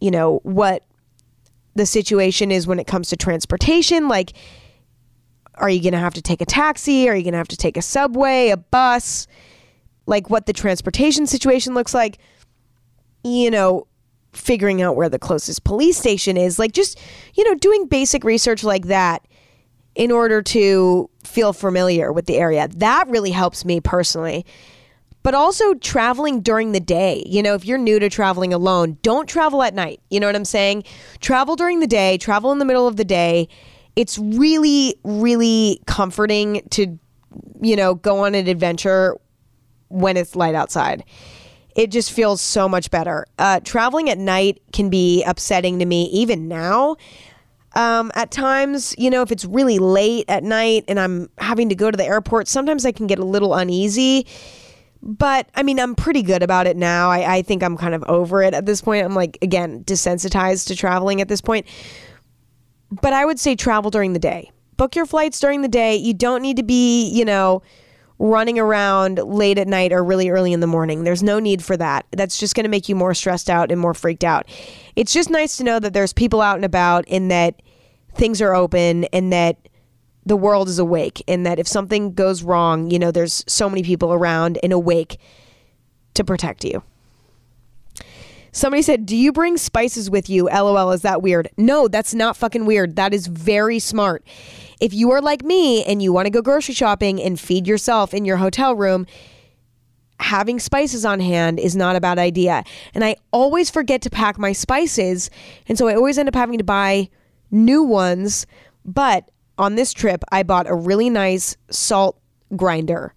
[0.00, 0.84] you know, what
[1.74, 4.06] the situation is when it comes to transportation.
[4.06, 4.34] Like,
[5.54, 7.08] are you going to have to take a taxi?
[7.08, 9.26] Are you going to have to take a subway, a bus?
[10.06, 12.18] Like, what the transportation situation looks like
[13.24, 13.86] you know,
[14.34, 16.98] figuring out where the closest police station is, like just,
[17.34, 19.26] you know, doing basic research like that
[19.94, 22.68] in order to feel familiar with the area.
[22.68, 24.44] That really helps me personally.
[25.22, 27.22] But also traveling during the day.
[27.26, 30.00] You know, if you're new to traveling alone, don't travel at night.
[30.10, 30.84] You know what I'm saying?
[31.20, 33.48] Travel during the day, travel in the middle of the day.
[33.96, 36.98] It's really, really comforting to,
[37.62, 39.16] you know, go on an adventure
[39.88, 41.04] when it's light outside
[41.74, 43.26] it just feels so much better.
[43.38, 46.96] Uh, traveling at night can be upsetting to me even now.
[47.74, 51.74] Um, at times, you know, if it's really late at night and I'm having to
[51.74, 54.26] go to the airport, sometimes I can get a little uneasy.
[55.02, 57.10] But I mean, I'm pretty good about it now.
[57.10, 59.04] I, I think I'm kind of over it at this point.
[59.04, 61.66] I'm like, again, desensitized to traveling at this point.
[62.90, 64.52] But I would say travel during the day.
[64.76, 65.96] Book your flights during the day.
[65.96, 67.62] You don't need to be, you know,
[68.18, 71.04] running around late at night or really early in the morning.
[71.04, 72.06] There's no need for that.
[72.12, 74.46] That's just going to make you more stressed out and more freaked out.
[74.96, 77.60] It's just nice to know that there's people out and about and that
[78.14, 79.56] things are open and that
[80.26, 83.82] the world is awake and that if something goes wrong, you know, there's so many
[83.82, 85.18] people around and awake
[86.14, 86.82] to protect you.
[88.52, 90.44] Somebody said, Do you bring spices with you?
[90.44, 91.48] LOL, is that weird?
[91.56, 92.94] No, that's not fucking weird.
[92.94, 94.24] That is very smart.
[94.80, 98.14] If you are like me and you want to go grocery shopping and feed yourself
[98.14, 99.06] in your hotel room,
[100.20, 102.64] having spices on hand is not a bad idea.
[102.94, 105.30] And I always forget to pack my spices.
[105.68, 107.08] And so I always end up having to buy
[107.50, 108.46] new ones.
[108.84, 112.18] But on this trip, I bought a really nice salt
[112.56, 113.14] grinder.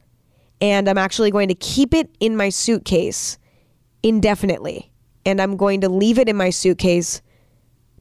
[0.59, 3.37] And I'm actually going to keep it in my suitcase
[4.03, 4.91] indefinitely
[5.27, 7.21] and I'm going to leave it in my suitcase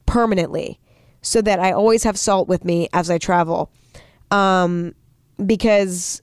[0.05, 0.79] permanently
[1.27, 3.69] so that I always have salt with me as I travel.
[4.31, 4.95] Um,
[5.45, 6.21] because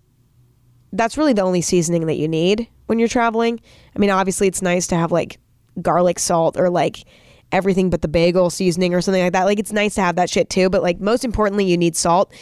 [0.93, 3.61] that's really the only seasoning that you need when you're traveling.
[3.95, 5.39] I mean, obviously, it's nice to have like
[5.83, 7.05] garlic salt or like
[7.53, 9.45] everything but the bagel seasoning or something like that.
[9.45, 12.33] Like, it's nice to have that shit too, but like, most importantly, you need salt.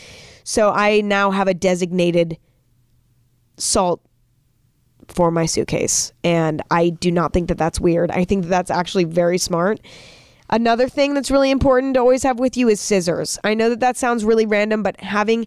[0.45, 2.39] So I now have a designated
[3.57, 4.01] salt
[5.09, 6.13] for my suitcase.
[6.23, 8.13] And I do not think that that's weird.
[8.13, 9.81] I think that that's actually very smart.
[10.53, 13.39] Another thing that's really important to always have with you is scissors.
[13.43, 15.47] I know that that sounds really random, but having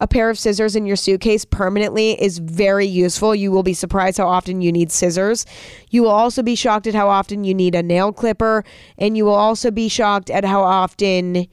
[0.00, 3.32] a pair of scissors in your suitcase permanently is very useful.
[3.32, 5.46] You will be surprised how often you need scissors.
[5.90, 8.64] You will also be shocked at how often you need a nail clipper,
[8.98, 11.46] and you will also be shocked at how often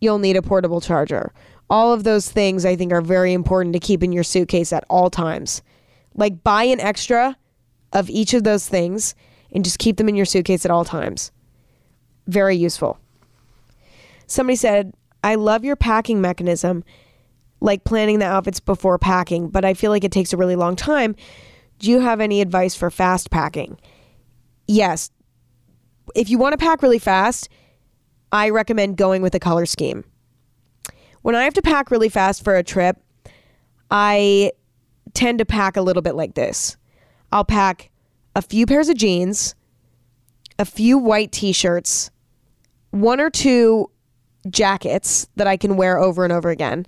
[0.00, 1.32] you'll need a portable charger.
[1.70, 4.84] All of those things I think are very important to keep in your suitcase at
[4.90, 5.62] all times.
[6.16, 7.36] Like buy an extra
[7.92, 9.14] of each of those things
[9.52, 11.30] and just keep them in your suitcase at all times.
[12.30, 12.96] Very useful.
[14.28, 16.84] Somebody said, I love your packing mechanism,
[17.60, 20.76] like planning the outfits before packing, but I feel like it takes a really long
[20.76, 21.16] time.
[21.80, 23.80] Do you have any advice for fast packing?
[24.68, 25.10] Yes.
[26.14, 27.48] If you want to pack really fast,
[28.30, 30.04] I recommend going with a color scheme.
[31.22, 32.96] When I have to pack really fast for a trip,
[33.90, 34.52] I
[35.14, 36.76] tend to pack a little bit like this.
[37.32, 37.90] I'll pack
[38.36, 39.56] a few pairs of jeans,
[40.60, 42.12] a few white t shirts,
[42.90, 43.90] one or two
[44.48, 46.86] jackets that I can wear over and over again,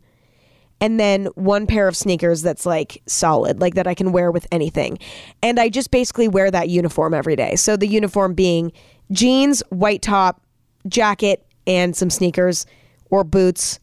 [0.81, 4.47] and then one pair of sneakers that's like solid, like that I can wear with
[4.51, 4.99] anything.
[5.43, 7.55] And I just basically wear that uniform every day.
[7.57, 8.73] So the uniform being
[9.13, 10.43] jeans, white top,
[10.89, 12.67] jacket, and some sneakers
[13.11, 13.79] or boots.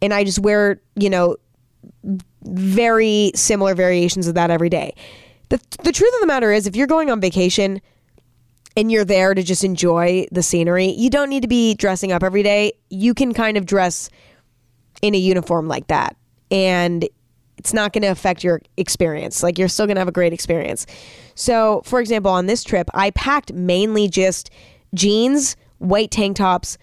[0.00, 1.36] And I just wear, you know,
[2.42, 4.94] very similar variations of that every day.
[5.50, 7.80] The, the truth of the matter is, if you're going on vacation
[8.76, 12.22] and you're there to just enjoy the scenery, you don't need to be dressing up
[12.22, 12.72] every day.
[12.90, 14.08] You can kind of dress
[15.02, 16.16] in a uniform like that.
[16.50, 17.08] And
[17.58, 19.42] it's not going to affect your experience.
[19.42, 20.86] Like, you're still going to have a great experience.
[21.34, 24.50] So, for example, on this trip, I packed mainly just
[24.94, 26.78] jeans, white tank tops,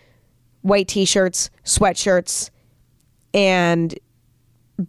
[0.62, 2.50] white t shirts, sweatshirts,
[3.34, 3.98] and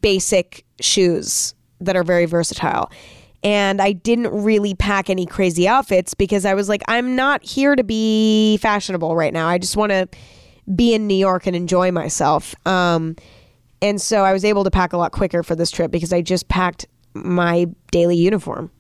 [0.01, 2.91] basic shoes that are very versatile.
[3.43, 7.75] And I didn't really pack any crazy outfits because I was like, I'm not here
[7.75, 9.49] to be fashionable right now.
[9.49, 10.09] I just want to
[10.75, 12.55] be in New York and enjoy myself.
[12.67, 13.17] Um,
[13.83, 16.21] and so I was able to pack a lot quicker for this trip because I
[16.21, 18.71] just packed my daily uniform.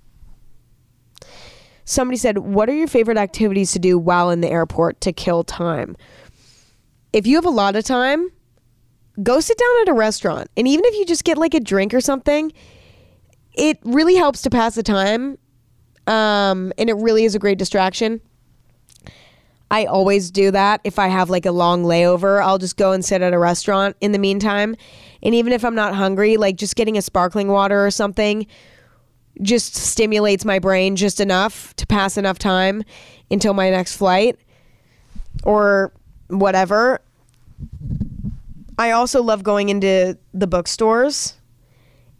[1.84, 5.42] Somebody said, What are your favorite activities to do while in the airport to kill
[5.42, 5.96] time?
[7.12, 8.30] If you have a lot of time,
[9.22, 10.48] go sit down at a restaurant.
[10.56, 12.52] And even if you just get like a drink or something,
[13.60, 15.36] it really helps to pass the time.
[16.06, 18.22] Um, and it really is a great distraction.
[19.70, 20.80] I always do that.
[20.82, 23.96] If I have like a long layover, I'll just go and sit at a restaurant
[24.00, 24.74] in the meantime.
[25.22, 28.46] And even if I'm not hungry, like just getting a sparkling water or something
[29.42, 32.82] just stimulates my brain just enough to pass enough time
[33.30, 34.38] until my next flight
[35.44, 35.92] or
[36.28, 37.00] whatever.
[38.78, 41.34] I also love going into the bookstores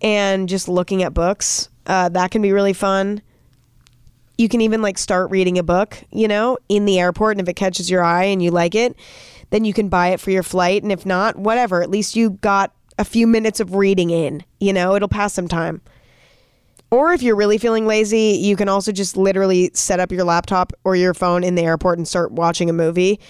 [0.01, 1.69] and just looking at books.
[1.87, 3.23] Uh, that can be really fun.
[4.39, 7.33] You can even like start reading a book, you know, in the airport.
[7.37, 8.97] And if it catches your eye and you like it,
[9.51, 10.83] then you can buy it for your flight.
[10.83, 11.83] And if not, whatever.
[11.83, 15.49] At least you got a few minutes of reading in, you know, it'll pass some
[15.49, 15.81] time.
[16.91, 20.73] Or if you're really feeling lazy, you can also just literally set up your laptop
[20.85, 23.21] or your phone in the airport and start watching a movie.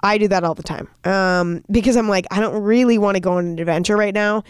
[0.00, 3.20] I do that all the time um, because I'm like, I don't really want to
[3.20, 4.44] go on an adventure right now.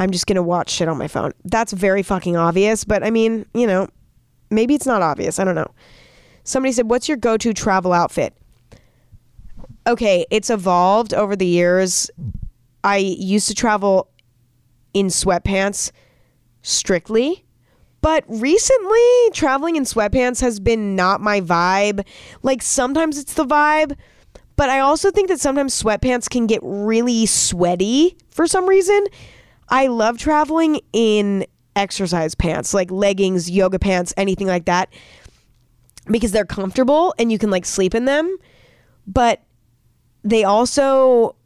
[0.00, 1.32] I'm just going to watch shit on my phone.
[1.44, 3.86] That's very fucking obvious, but I mean, you know,
[4.48, 5.38] maybe it's not obvious.
[5.38, 5.70] I don't know.
[6.42, 8.34] Somebody said, What's your go to travel outfit?
[9.86, 12.10] Okay, it's evolved over the years.
[12.82, 14.08] I used to travel
[14.94, 15.92] in sweatpants
[16.62, 17.44] strictly.
[18.00, 22.06] But recently, traveling in sweatpants has been not my vibe.
[22.42, 23.98] Like sometimes it's the vibe,
[24.56, 29.04] but I also think that sometimes sweatpants can get really sweaty for some reason.
[29.70, 34.92] I love traveling in exercise pants, like leggings, yoga pants, anything like that,
[36.06, 38.36] because they're comfortable and you can like sleep in them.
[39.06, 39.42] But
[40.22, 41.36] they also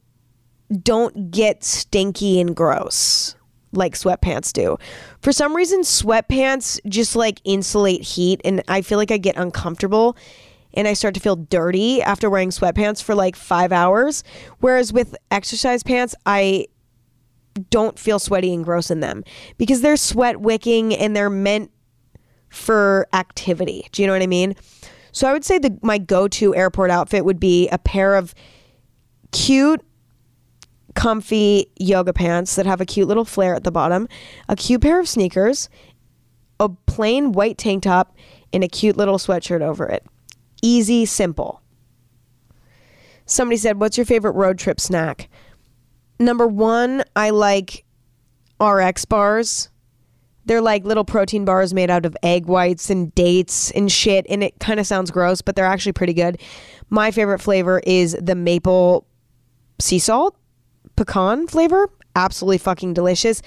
[0.83, 3.37] don't get stinky and gross
[3.77, 4.79] like sweatpants do.
[5.21, 10.17] For some reason, sweatpants just like insulate heat, and I feel like I get uncomfortable
[10.75, 14.25] and I start to feel dirty after wearing sweatpants for like five hours.
[14.59, 16.67] Whereas with exercise pants, I
[17.71, 19.25] don't feel sweaty and gross in them
[19.59, 21.71] because they're sweat wicking and they're meant
[22.49, 23.89] for activity.
[23.93, 24.55] Do you know what I mean?
[25.13, 28.35] So I would say the my go-to airport outfit would be a pair of
[29.33, 29.81] cute
[30.95, 34.09] comfy yoga pants that have a cute little flare at the bottom,
[34.49, 35.69] a cute pair of sneakers,
[36.61, 38.17] a plain white tank top,
[38.53, 40.05] and a cute little sweatshirt over it.
[40.63, 41.61] Easy, simple.
[43.27, 45.29] Somebody said, What's your favorite road trip snack?
[46.25, 47.85] Number one, I like
[48.59, 49.69] RX bars.
[50.47, 54.25] They're like little protein bars made out of egg whites and dates and shit.
[54.31, 56.41] And it kind of sounds gross, but they're actually pretty good.
[56.89, 59.07] My favorite flavor is the maple
[59.79, 60.35] sea salt
[60.97, 61.91] pecan flavor.
[62.17, 63.43] absolutely fucking delicious.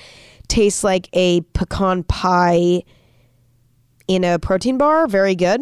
[0.48, 2.84] Tastes like a pecan pie
[4.08, 5.08] in a protein bar.
[5.08, 5.62] Very good.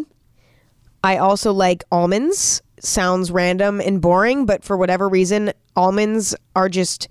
[1.02, 2.62] I also like almonds.
[2.80, 7.08] Sounds random and boring, but for whatever reason, almonds are just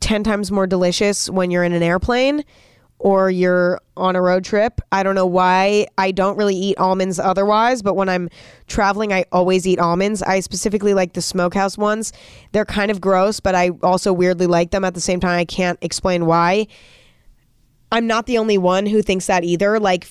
[0.00, 2.44] 10 times more delicious when you're in an airplane
[2.98, 4.80] or you're on a road trip.
[4.90, 8.28] I don't know why I don't really eat almonds otherwise, but when I'm
[8.68, 10.22] traveling, I always eat almonds.
[10.22, 12.12] I specifically like the smokehouse ones.
[12.52, 15.38] They're kind of gross, but I also weirdly like them at the same time.
[15.38, 16.68] I can't explain why.
[17.92, 19.78] I'm not the only one who thinks that either.
[19.78, 20.08] Like,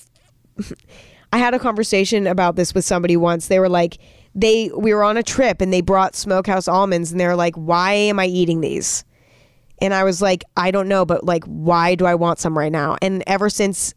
[1.33, 3.47] I had a conversation about this with somebody once.
[3.47, 3.97] They were like,
[4.35, 7.93] they we were on a trip and they brought smokehouse almonds and they're like, why
[7.93, 9.03] am I eating these?
[9.81, 12.71] And I was like, I don't know, but like, why do I want some right
[12.71, 12.97] now?
[13.01, 13.93] And ever since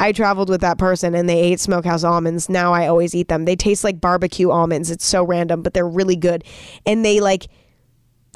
[0.00, 3.44] I traveled with that person and they ate smokehouse almonds, now I always eat them.
[3.44, 4.90] They taste like barbecue almonds.
[4.90, 6.44] It's so random, but they're really good.
[6.86, 7.48] And they like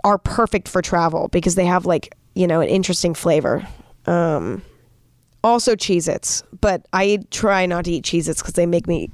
[0.05, 3.67] are perfect for travel because they have like, you know, an interesting flavor.
[4.07, 4.63] Um,
[5.45, 9.11] also Cheez Its, but I try not to eat Cheez Its because they make me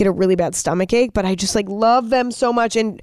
[0.00, 2.74] get a really bad stomach ache, but I just like love them so much.
[2.74, 3.00] And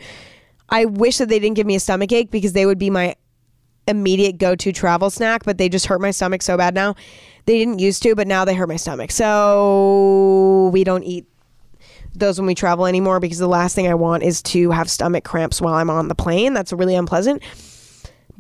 [0.69, 3.15] I wish that they didn't give me a stomach ache because they would be my
[3.87, 6.95] immediate go to travel snack, but they just hurt my stomach so bad now.
[7.45, 9.11] They didn't used to, but now they hurt my stomach.
[9.11, 11.27] So we don't eat
[12.15, 15.23] those when we travel anymore because the last thing I want is to have stomach
[15.23, 16.53] cramps while I'm on the plane.
[16.53, 17.43] That's really unpleasant.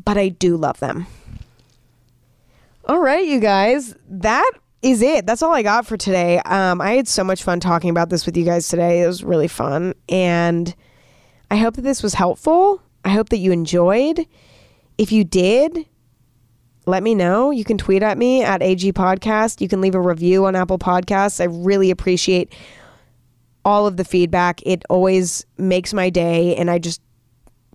[0.03, 1.05] But I do love them.
[2.85, 4.51] All right, you guys, that
[4.87, 5.25] is it.
[5.25, 6.39] That's all I got for today.
[6.45, 9.03] Um, I had so much fun talking about this with you guys today.
[9.03, 9.93] It was really fun.
[10.07, 10.73] And
[11.51, 12.81] I hope that this was helpful.
[13.03, 14.25] I hope that you enjoyed.
[14.97, 15.85] If you did,
[16.85, 17.51] let me know.
[17.51, 19.61] You can tweet at me at AG Podcast.
[19.61, 21.41] You can leave a review on Apple Podcasts.
[21.41, 22.53] I really appreciate
[23.65, 24.61] all of the feedback.
[24.65, 26.55] It always makes my day.
[26.55, 27.01] And I just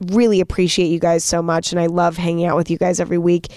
[0.07, 1.73] really appreciate you guys so much.
[1.73, 3.49] And I love hanging out with you guys every week.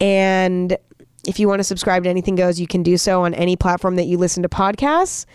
[0.00, 0.78] And
[1.26, 3.96] if you want to subscribe to Anything Goes, you can do so on any platform
[3.96, 5.26] that you listen to podcasts.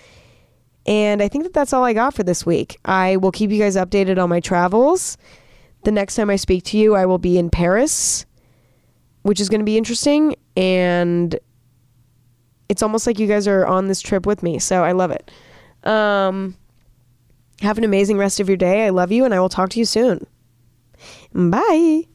[0.85, 2.77] And I think that that's all I got for this week.
[2.85, 5.17] I will keep you guys updated on my travels.
[5.83, 8.25] The next time I speak to you, I will be in Paris,
[9.23, 10.35] which is going to be interesting.
[10.55, 11.37] And
[12.69, 14.59] it's almost like you guys are on this trip with me.
[14.59, 15.31] So I love it.
[15.87, 16.55] Um,
[17.61, 18.85] have an amazing rest of your day.
[18.85, 20.25] I love you, and I will talk to you soon.
[21.33, 22.05] Bye.